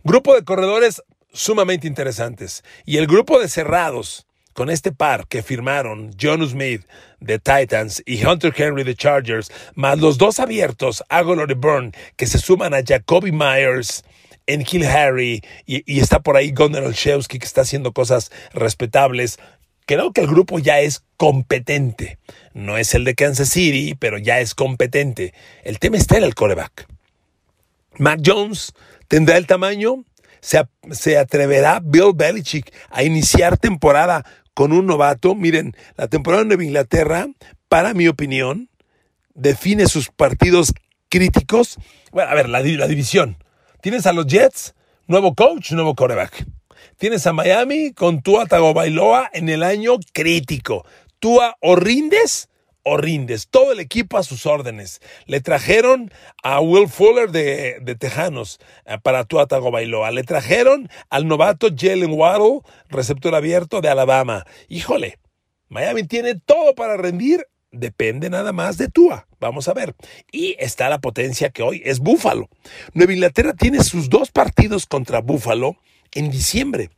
Grupo 0.04 0.34
de 0.34 0.44
corredores 0.44 1.02
sumamente 1.32 1.86
interesantes. 1.86 2.62
Y 2.84 2.98
el 2.98 3.06
grupo 3.06 3.40
de 3.40 3.48
cerrados 3.48 4.27
con 4.58 4.70
este 4.70 4.90
par 4.90 5.28
que 5.28 5.44
firmaron 5.44 6.10
John 6.20 6.44
Smith 6.44 6.82
de 7.20 7.38
Titans 7.38 8.02
y 8.04 8.26
Hunter 8.26 8.52
Henry 8.56 8.82
de 8.82 8.96
Chargers, 8.96 9.52
más 9.76 10.00
los 10.00 10.18
dos 10.18 10.40
abiertos, 10.40 11.04
Agolor 11.08 11.52
y 11.52 11.54
Byrne, 11.54 11.92
que 12.16 12.26
se 12.26 12.38
suman 12.38 12.74
a 12.74 12.82
Jacoby 12.84 13.30
Myers, 13.30 14.02
en 14.48 14.64
Kill 14.64 14.84
Harry 14.84 15.42
y, 15.64 16.00
está 16.00 16.18
por 16.18 16.36
ahí 16.36 16.50
Gunnar 16.50 16.82
Olszewski 16.82 17.38
que 17.38 17.46
está 17.46 17.60
haciendo 17.60 17.92
cosas 17.92 18.32
respetables. 18.52 19.38
Creo 19.86 20.12
que 20.12 20.22
el 20.22 20.26
grupo 20.26 20.58
ya 20.58 20.80
es 20.80 21.04
competente. 21.16 22.18
No 22.52 22.78
es 22.78 22.96
el 22.96 23.04
de 23.04 23.14
Kansas 23.14 23.50
City, 23.50 23.94
pero 23.94 24.18
ya 24.18 24.40
es 24.40 24.56
competente. 24.56 25.34
El 25.62 25.78
tema 25.78 25.98
está 25.98 26.16
en 26.16 26.24
el 26.24 26.34
coreback. 26.34 26.88
Mac 27.96 28.18
Jones 28.26 28.72
tendrá 29.06 29.36
el 29.36 29.46
tamaño. 29.46 30.04
Se, 30.40 30.62
se 30.92 31.18
atreverá 31.18 31.80
Bill 31.82 32.12
Belichick 32.14 32.72
a 32.90 33.02
iniciar 33.02 33.58
temporada 33.58 34.24
con 34.58 34.72
un 34.72 34.86
novato. 34.86 35.36
Miren, 35.36 35.76
la 35.96 36.08
temporada 36.08 36.42
de 36.42 36.48
Nueva 36.48 36.64
Inglaterra, 36.64 37.28
para 37.68 37.94
mi 37.94 38.08
opinión, 38.08 38.68
define 39.32 39.86
sus 39.86 40.08
partidos 40.08 40.72
críticos. 41.08 41.76
Bueno, 42.10 42.28
a 42.28 42.34
ver, 42.34 42.48
la, 42.48 42.60
división. 42.60 43.36
Tienes 43.80 44.04
a 44.06 44.12
los 44.12 44.26
Jets, 44.26 44.74
nuevo 45.06 45.36
coach, 45.36 45.70
nuevo 45.70 45.94
quarterback. 45.94 46.44
Tienes 46.96 47.24
a 47.28 47.32
Miami 47.32 47.92
con 47.92 48.20
Tua 48.20 48.46
Tagovailoa 48.46 49.30
en 49.32 49.48
el 49.48 49.62
año 49.62 49.92
crítico. 50.12 50.84
Tua 51.20 51.56
o 51.60 51.76
rindes 51.76 52.48
o. 52.88 53.48
Todo 53.50 53.72
el 53.72 53.80
equipo 53.80 54.18
a 54.18 54.22
sus 54.22 54.46
órdenes. 54.46 55.00
Le 55.26 55.40
trajeron 55.40 56.12
a 56.42 56.60
Will 56.60 56.88
Fuller 56.88 57.30
de, 57.30 57.78
de 57.80 57.94
Tejanos 57.94 58.58
eh, 58.86 58.98
para 59.02 59.24
Tua 59.24 59.46
Tagovailoa. 59.46 60.10
Le 60.10 60.22
trajeron 60.22 60.88
al 61.10 61.26
novato 61.26 61.68
Jalen 61.74 62.12
Waddle, 62.12 62.60
receptor 62.88 63.34
abierto 63.34 63.80
de 63.80 63.88
Alabama. 63.88 64.46
Híjole, 64.68 65.18
Miami 65.68 66.04
tiene 66.04 66.34
todo 66.34 66.74
para 66.74 66.96
rendir. 66.96 67.46
Depende 67.70 68.30
nada 68.30 68.52
más 68.52 68.78
de 68.78 68.88
Tua. 68.88 69.28
Vamos 69.40 69.68
a 69.68 69.74
ver. 69.74 69.94
Y 70.32 70.56
está 70.58 70.88
la 70.88 71.00
potencia 71.00 71.50
que 71.50 71.62
hoy 71.62 71.82
es 71.84 71.98
Búfalo. 71.98 72.48
Nueva 72.94 73.12
Inglaterra 73.12 73.52
tiene 73.52 73.84
sus 73.84 74.08
dos 74.08 74.30
partidos 74.30 74.86
contra 74.86 75.20
Búfalo 75.20 75.76
en 76.12 76.30
diciembre. 76.30 76.90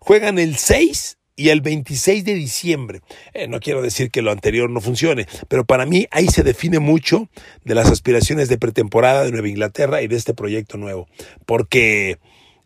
Juegan 0.00 0.38
el 0.38 0.56
6 0.56 1.18
y 1.36 1.48
el 1.48 1.60
26 1.60 2.24
de 2.24 2.34
diciembre. 2.34 3.00
Eh, 3.32 3.48
no 3.48 3.60
quiero 3.60 3.82
decir 3.82 4.10
que 4.10 4.22
lo 4.22 4.30
anterior 4.30 4.70
no 4.70 4.80
funcione, 4.80 5.26
pero 5.48 5.64
para 5.64 5.86
mí 5.86 6.06
ahí 6.10 6.28
se 6.28 6.42
define 6.42 6.78
mucho 6.78 7.28
de 7.64 7.74
las 7.74 7.90
aspiraciones 7.90 8.48
de 8.48 8.58
pretemporada 8.58 9.24
de 9.24 9.32
Nueva 9.32 9.48
Inglaterra 9.48 10.02
y 10.02 10.08
de 10.08 10.16
este 10.16 10.34
proyecto 10.34 10.76
nuevo, 10.76 11.08
porque 11.46 12.18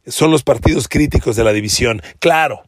son 0.06 0.30
los 0.30 0.42
partidos 0.42 0.88
críticos 0.88 1.36
de 1.36 1.44
la 1.44 1.52
división. 1.52 2.02
Claro, 2.18 2.62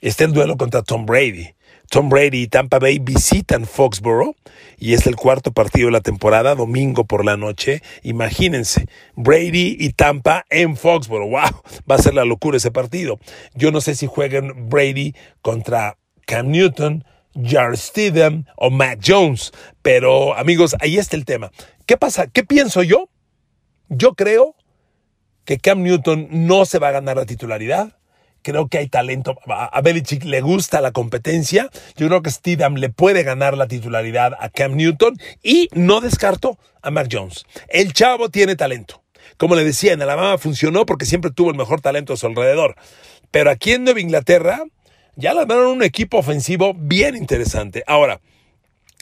está 0.00 0.24
el 0.24 0.32
duelo 0.32 0.56
contra 0.56 0.82
Tom 0.82 1.06
Brady. 1.06 1.54
Tom 1.94 2.08
Brady 2.08 2.42
y 2.42 2.46
Tampa 2.48 2.80
Bay 2.80 2.98
visitan 2.98 3.66
Foxborough 3.66 4.34
y 4.78 4.94
es 4.94 5.06
el 5.06 5.14
cuarto 5.14 5.52
partido 5.52 5.86
de 5.86 5.92
la 5.92 6.00
temporada, 6.00 6.56
domingo 6.56 7.04
por 7.04 7.24
la 7.24 7.36
noche. 7.36 7.82
Imagínense, 8.02 8.86
Brady 9.14 9.76
y 9.78 9.90
Tampa 9.90 10.44
en 10.50 10.76
Foxborough. 10.76 11.30
¡Wow! 11.30 11.62
Va 11.88 11.94
a 11.94 11.98
ser 11.98 12.14
la 12.14 12.24
locura 12.24 12.56
ese 12.56 12.72
partido. 12.72 13.20
Yo 13.54 13.70
no 13.70 13.80
sé 13.80 13.94
si 13.94 14.08
jueguen 14.08 14.68
Brady 14.68 15.14
contra 15.40 15.96
Cam 16.26 16.50
Newton, 16.50 17.04
Jared 17.40 17.76
Stidham 17.76 18.46
o 18.56 18.70
Matt 18.70 18.98
Jones, 19.06 19.52
pero 19.80 20.34
amigos, 20.36 20.74
ahí 20.80 20.98
está 20.98 21.14
el 21.14 21.24
tema. 21.24 21.52
¿Qué 21.86 21.96
pasa? 21.96 22.26
¿Qué 22.26 22.42
pienso 22.42 22.82
yo? 22.82 23.08
Yo 23.88 24.14
creo 24.14 24.56
que 25.44 25.58
Cam 25.58 25.84
Newton 25.84 26.26
no 26.32 26.64
se 26.64 26.80
va 26.80 26.88
a 26.88 26.90
ganar 26.90 27.18
la 27.18 27.24
titularidad 27.24 27.96
creo 28.44 28.68
que 28.68 28.78
hay 28.78 28.88
talento. 28.88 29.36
A 29.48 29.80
Belichick 29.80 30.22
le 30.24 30.40
gusta 30.40 30.80
la 30.80 30.92
competencia. 30.92 31.70
Yo 31.96 32.06
creo 32.06 32.22
que 32.22 32.30
Stidham 32.30 32.74
le 32.74 32.90
puede 32.90 33.24
ganar 33.24 33.56
la 33.56 33.66
titularidad 33.66 34.34
a 34.38 34.50
Cam 34.50 34.76
Newton 34.76 35.16
y 35.42 35.68
no 35.72 36.00
descarto 36.00 36.58
a 36.82 36.92
Mac 36.92 37.08
Jones. 37.10 37.44
El 37.68 37.92
chavo 37.92 38.28
tiene 38.28 38.54
talento. 38.54 39.02
Como 39.36 39.56
le 39.56 39.64
decía, 39.64 39.92
en 39.94 40.02
Alabama 40.02 40.38
funcionó 40.38 40.86
porque 40.86 41.06
siempre 41.06 41.32
tuvo 41.32 41.50
el 41.50 41.56
mejor 41.56 41.80
talento 41.80 42.12
a 42.12 42.16
su 42.16 42.26
alrededor. 42.26 42.76
Pero 43.32 43.50
aquí 43.50 43.72
en 43.72 43.82
Nueva 43.82 44.00
Inglaterra 44.00 44.62
ya 45.16 45.34
le 45.34 45.46
dieron 45.46 45.66
un 45.66 45.82
equipo 45.82 46.18
ofensivo 46.18 46.74
bien 46.76 47.16
interesante. 47.16 47.82
Ahora, 47.86 48.20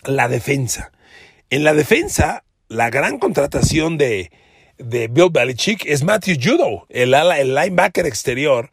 la 0.04 0.28
defensa. 0.28 0.92
En 1.50 1.64
la 1.64 1.74
defensa, 1.74 2.44
la 2.68 2.88
gran 2.88 3.18
contratación 3.18 3.98
de, 3.98 4.30
de 4.78 5.08
Bill 5.08 5.30
Belichick 5.30 5.84
es 5.84 6.04
Matthew 6.04 6.36
Judo, 6.42 6.86
el, 6.88 7.12
el 7.12 7.54
linebacker 7.54 8.06
exterior 8.06 8.70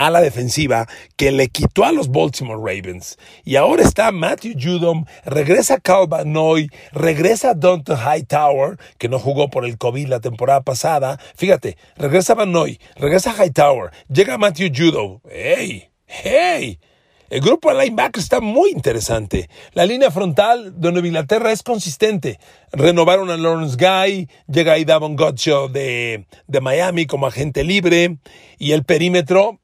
a 0.00 0.08
la 0.08 0.22
defensiva 0.22 0.88
que 1.16 1.30
le 1.30 1.48
quitó 1.48 1.84
a 1.84 1.92
los 1.92 2.10
Baltimore 2.10 2.58
Ravens. 2.58 3.18
Y 3.44 3.56
ahora 3.56 3.82
está 3.82 4.10
Matthew 4.12 4.54
Judom, 4.58 5.04
regresa 5.26 5.78
Cal 5.78 6.08
Noy, 6.24 6.70
regresa 6.92 7.52
Dante 7.52 7.92
Hightower, 7.92 8.78
que 8.96 9.10
no 9.10 9.18
jugó 9.18 9.50
por 9.50 9.66
el 9.66 9.76
COVID 9.76 10.08
la 10.08 10.20
temporada 10.20 10.62
pasada. 10.62 11.20
Fíjate, 11.36 11.76
regresa 11.96 12.34
Noy, 12.46 12.80
regresa 12.96 13.34
Hightower, 13.34 13.90
llega 14.08 14.38
Matthew 14.38 14.70
Judom. 14.74 15.20
¡Hey! 15.30 15.90
¡Hey! 16.06 16.80
El 17.28 17.42
grupo 17.42 17.72
de 17.72 17.84
linebackers 17.84 18.24
está 18.24 18.40
muy 18.40 18.70
interesante. 18.70 19.50
La 19.74 19.86
línea 19.86 20.10
frontal 20.10 20.80
de 20.80 20.92
Nueva 20.92 21.06
Inglaterra 21.06 21.52
es 21.52 21.62
consistente. 21.62 22.40
Renovaron 22.72 23.30
a 23.30 23.36
Lawrence 23.36 23.76
Guy, 23.76 24.28
llega 24.48 24.72
ahí 24.72 24.84
Davon 24.84 25.14
de, 25.14 26.26
de 26.48 26.60
Miami 26.60 27.06
como 27.06 27.28
agente 27.28 27.62
libre. 27.62 28.16
Y 28.58 28.72
el 28.72 28.82
perímetro, 28.82 29.59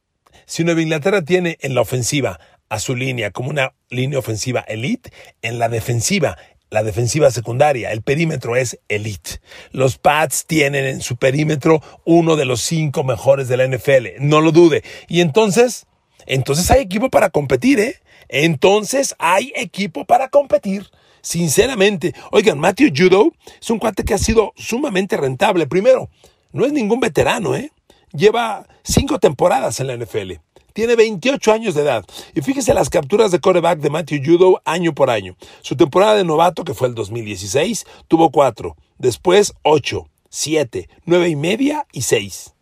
si 0.47 0.65
Nueva 0.65 0.81
Inglaterra 0.81 1.23
tiene 1.23 1.59
en 1.61 1.75
la 1.75 1.83
ofensiva 1.83 2.41
a 2.69 2.79
su 2.79 2.97
línea 2.97 3.31
como 3.31 3.51
una 3.51 3.75
línea 3.91 4.19
ofensiva 4.19 4.61
elite, 4.61 5.13
en 5.43 5.59
la 5.59 5.69
defensiva 5.69 6.37
la 6.69 6.83
defensiva 6.83 7.31
secundaria, 7.31 7.93
el 7.93 8.03
perímetro 8.03 8.57
es 8.57 8.81
elite. 8.89 9.41
Los 9.71 9.99
Pats 9.99 10.47
tienen 10.47 10.85
en 10.85 11.01
su 11.01 11.17
perímetro 11.17 11.81
uno 12.05 12.35
de 12.35 12.45
los 12.45 12.61
cinco 12.61 13.05
mejores 13.05 13.49
de 13.49 13.57
la 13.57 13.67
NFL, 13.69 14.19
no 14.19 14.41
lo 14.41 14.51
dude. 14.51 14.83
Y 15.09 15.21
entonces, 15.21 15.87
entonces 16.27 16.71
hay 16.71 16.83
equipo 16.83 17.09
para 17.09 17.31
competir, 17.31 17.79
¿eh? 17.79 18.01
Entonces 18.29 19.15
hay 19.19 19.53
equipo 19.55 20.05
para 20.07 20.29
competir. 20.29 20.91
Sinceramente, 21.23 22.15
oigan, 22.33 22.59
Matthew 22.59 22.93
Judo 22.97 23.33
es 23.61 23.71
un 23.71 23.79
cuate 23.79 24.05
que 24.05 24.15
ha 24.15 24.19
sido 24.19 24.53
sumamente 24.57 25.17
rentable. 25.17 25.67
Primero, 25.67 26.11
no 26.53 26.67
es 26.67 26.73
ningún 26.73 26.99
veterano, 26.99 27.55
¿eh? 27.55 27.71
Lleva 28.13 28.67
cinco 28.83 29.19
temporadas 29.19 29.81
en 29.81 29.89
la 29.89 29.97
NFL. 29.97 30.33
Tiene 30.73 30.95
28 30.95 31.53
años 31.53 31.75
de 31.75 31.83
edad. 31.83 32.05
Y 32.35 32.43
fíjese 32.43 32.75
las 32.75 32.91
capturas 32.91 33.31
de 33.31 33.41
coreback 33.41 33.79
de 33.79 33.91
Matthew 33.91 34.21
Judo 34.25 34.61
año 34.65 34.95
por 34.95 35.09
año. 35.09 35.37
Su 35.63 35.77
temporada 35.77 36.15
de 36.15 36.25
novato, 36.25 36.65
que 36.65 36.75
fue 36.75 36.89
el 36.89 36.95
2016, 36.95 37.87
tuvo 38.09 38.31
4. 38.31 38.77
Después 38.99 39.55
8, 39.63 40.07
7, 40.29 40.89
9 41.07 41.29
y 41.31 41.37
media 41.37 41.87
y 41.93 42.03
6. 42.03 42.55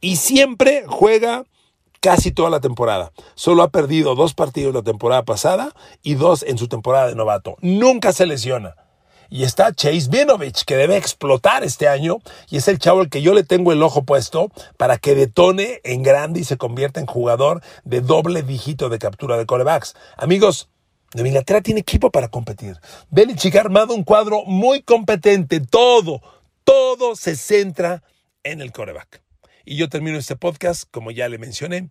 Y 0.00 0.16
siempre 0.16 0.84
juega 0.86 1.44
casi 2.00 2.32
toda 2.32 2.50
la 2.50 2.60
temporada. 2.60 3.12
Solo 3.34 3.62
ha 3.62 3.70
perdido 3.70 4.14
dos 4.14 4.34
partidos 4.34 4.74
la 4.74 4.82
temporada 4.82 5.24
pasada 5.24 5.74
y 6.02 6.14
dos 6.14 6.42
en 6.42 6.58
su 6.58 6.68
temporada 6.68 7.08
de 7.08 7.14
novato. 7.14 7.56
Nunca 7.60 8.12
se 8.12 8.26
lesiona. 8.26 8.74
Y 9.34 9.42
está 9.42 9.72
Chase 9.72 10.08
Vinovich, 10.10 10.64
que 10.64 10.76
debe 10.76 10.96
explotar 10.96 11.64
este 11.64 11.88
año. 11.88 12.18
Y 12.50 12.58
es 12.58 12.68
el 12.68 12.78
chavo 12.78 13.00
al 13.00 13.08
que 13.08 13.20
yo 13.20 13.34
le 13.34 13.42
tengo 13.42 13.72
el 13.72 13.82
ojo 13.82 14.04
puesto 14.04 14.52
para 14.76 14.96
que 14.96 15.16
detone 15.16 15.80
en 15.82 16.04
grande 16.04 16.38
y 16.38 16.44
se 16.44 16.56
convierta 16.56 17.00
en 17.00 17.06
jugador 17.06 17.60
de 17.82 18.00
doble 18.00 18.44
dígito 18.44 18.88
de 18.90 19.00
captura 19.00 19.36
de 19.36 19.44
corebacks. 19.44 19.96
Amigos, 20.16 20.68
de 21.14 21.26
Inglaterra 21.26 21.62
tiene 21.62 21.80
equipo 21.80 22.12
para 22.12 22.28
competir. 22.28 22.76
Belichick 23.10 23.56
ha 23.56 23.62
armado 23.62 23.92
un 23.92 24.04
cuadro 24.04 24.44
muy 24.44 24.82
competente. 24.82 25.58
Todo, 25.58 26.22
todo 26.62 27.16
se 27.16 27.34
centra 27.34 28.04
en 28.44 28.60
el 28.60 28.70
coreback. 28.70 29.20
Y 29.64 29.74
yo 29.74 29.88
termino 29.88 30.16
este 30.16 30.36
podcast, 30.36 30.84
como 30.92 31.10
ya 31.10 31.28
le 31.28 31.38
mencioné, 31.38 31.90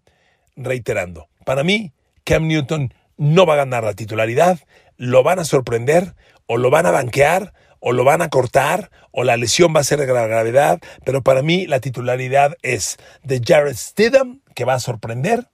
reiterando. 0.56 1.28
Para 1.44 1.66
mí, 1.66 1.92
Cam 2.24 2.48
Newton 2.48 2.94
no 3.18 3.46
va 3.46 3.56
a 3.56 3.58
ganar 3.58 3.84
la 3.84 3.96
titularidad, 3.96 4.60
lo 4.96 5.24
van 5.24 5.40
a 5.40 5.46
sorprender, 5.46 6.16
o 6.48 6.58
lo 6.58 6.70
van 6.70 6.86
a 6.86 6.92
banquear, 6.92 7.54
o 7.80 7.92
lo 7.92 8.04
van 8.04 8.22
a 8.22 8.30
cortar, 8.30 8.92
o 9.12 9.24
la 9.24 9.38
lesión 9.38 9.74
va 9.76 9.82
a 9.82 9.84
ser 9.84 10.00
de 10.00 10.06
gravedad, 10.06 10.80
pero 11.04 11.22
para 11.22 11.42
mí 11.42 11.68
la 11.68 11.80
titularidad 11.80 12.56
es 12.62 12.98
de 13.24 13.42
Jared 13.46 13.76
Stidham, 13.76 14.42
que 14.56 14.66
va 14.66 14.76
a 14.76 14.80
sorprender. 14.80 15.50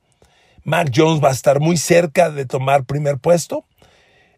Mac 0.63 0.91
Jones 0.95 1.23
va 1.23 1.30
a 1.30 1.34
estar 1.34 1.60
muy 1.60 1.78
cerca 1.78 2.30
de 2.30 2.45
tomar 2.45 2.86
primer 2.86 3.17
puesto. 3.17 3.65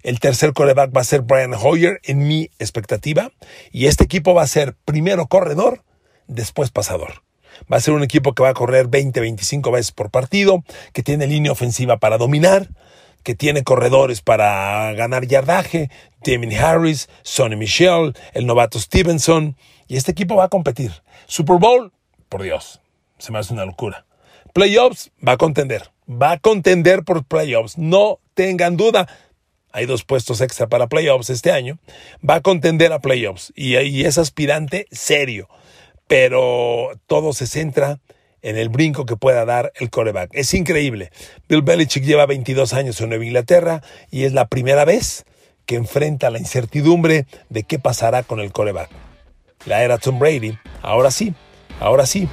El 0.03 0.19
tercer 0.19 0.53
coreback 0.53 0.95
va 0.95 1.01
a 1.01 1.05
ser 1.05 1.21
Brian 1.21 1.53
Hoyer, 1.53 1.99
en 2.03 2.27
mi 2.27 2.49
expectativa. 2.59 3.31
Y 3.71 3.87
este 3.87 4.05
equipo 4.05 4.33
va 4.33 4.43
a 4.43 4.47
ser 4.47 4.75
primero 4.85 5.27
corredor, 5.27 5.83
después 6.27 6.71
pasador. 6.71 7.23
Va 7.71 7.77
a 7.77 7.81
ser 7.81 7.93
un 7.93 8.03
equipo 8.03 8.33
que 8.33 8.43
va 8.43 8.49
a 8.49 8.53
correr 8.53 8.87
20, 8.87 9.19
25 9.19 9.71
veces 9.71 9.91
por 9.91 10.09
partido, 10.09 10.63
que 10.93 11.03
tiene 11.03 11.27
línea 11.27 11.51
ofensiva 11.51 11.97
para 11.97 12.17
dominar, 12.17 12.69
que 13.23 13.35
tiene 13.35 13.63
corredores 13.63 14.21
para 14.21 14.93
ganar 14.93 15.25
yardaje, 15.27 15.89
Damien 16.23 16.53
Harris, 16.53 17.09
Sonny 17.23 17.55
Michel, 17.55 18.13
el 18.33 18.45
novato 18.45 18.79
Stevenson, 18.79 19.55
y 19.87 19.97
este 19.97 20.11
equipo 20.11 20.35
va 20.35 20.45
a 20.45 20.49
competir. 20.49 20.91
Super 21.27 21.57
Bowl, 21.57 21.91
por 22.29 22.43
Dios, 22.43 22.81
se 23.17 23.31
me 23.31 23.39
hace 23.39 23.53
una 23.53 23.65
locura. 23.65 24.05
Playoffs, 24.53 25.11
va 25.25 25.33
a 25.33 25.37
contender, 25.37 25.91
va 26.09 26.31
a 26.31 26.39
contender 26.39 27.03
por 27.03 27.23
playoffs, 27.23 27.77
no 27.77 28.19
tengan 28.33 28.77
duda. 28.77 29.07
Hay 29.71 29.85
dos 29.85 30.03
puestos 30.03 30.41
extra 30.41 30.67
para 30.67 30.87
playoffs 30.87 31.29
este 31.29 31.51
año. 31.51 31.79
Va 32.27 32.35
a 32.35 32.41
contender 32.41 32.91
a 32.91 32.99
playoffs 32.99 33.53
y, 33.55 33.77
y 33.77 34.05
es 34.05 34.17
aspirante 34.17 34.87
serio. 34.91 35.47
Pero 36.07 36.89
todo 37.07 37.31
se 37.31 37.47
centra 37.47 37.99
en 38.41 38.57
el 38.57 38.69
brinco 38.69 39.05
que 39.05 39.17
pueda 39.17 39.45
dar 39.45 39.71
el 39.75 39.89
coreback. 39.89 40.29
Es 40.33 40.53
increíble. 40.53 41.11
Bill 41.47 41.61
Belichick 41.61 42.03
lleva 42.03 42.25
22 42.25 42.73
años 42.73 42.99
en 43.01 43.09
Nueva 43.09 43.25
Inglaterra 43.25 43.81
y 44.09 44.23
es 44.23 44.33
la 44.33 44.47
primera 44.47 44.85
vez 44.85 45.25
que 45.65 45.75
enfrenta 45.75 46.29
la 46.29 46.39
incertidumbre 46.39 47.27
de 47.49 47.63
qué 47.63 47.79
pasará 47.79 48.23
con 48.23 48.39
el 48.39 48.51
coreback. 48.51 48.89
La 49.65 49.83
era 49.83 49.97
Tom 49.97 50.19
Brady, 50.19 50.57
ahora 50.81 51.11
sí, 51.11 51.35
ahora 51.79 52.05
sí, 52.05 52.27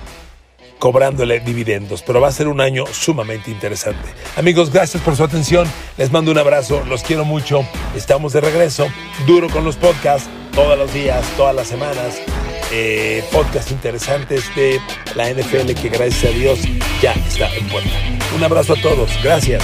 cobrándole 0.79 1.41
dividendos, 1.41 2.03
pero 2.03 2.21
va 2.21 2.29
a 2.29 2.33
ser 2.33 2.49
un 2.49 2.61
año 2.61 2.87
sumamente 2.87 3.51
interesante. 3.51 4.09
Amigos, 4.37 4.73
gracias 4.73 5.03
por 5.03 5.17
su 5.17 5.25
atención, 5.25 5.69
les 5.99 6.11
mando 6.11 6.31
un 6.31 6.39
abrazo, 6.39 6.83
los 6.87 7.03
quiero 7.03 7.25
mucho, 7.25 7.67
estamos 7.95 8.33
de 8.33 8.41
regreso, 8.41 8.89
duro 9.27 9.49
con 9.51 9.65
los 9.65 9.77
podcasts, 9.77 10.29
todos 10.55 10.79
los 10.79 10.93
días, 10.95 11.25
todas 11.37 11.55
las 11.55 11.69
semanas, 11.69 12.23
eh, 12.73 13.25
podcasts 13.33 13.73
interesantes 13.73 14.45
de 14.55 14.81
la 15.15 15.31
NFL 15.31 15.73
que 15.81 15.89
gracias 15.89 16.25
a 16.33 16.37
Dios 16.37 16.61
ya 17.01 17.13
está 17.13 17.55
en 17.55 17.67
puerta. 17.69 17.91
Un 18.35 18.45
abrazo 18.45 18.75
a 18.75 18.81
todos, 18.81 19.11
gracias. 19.23 19.63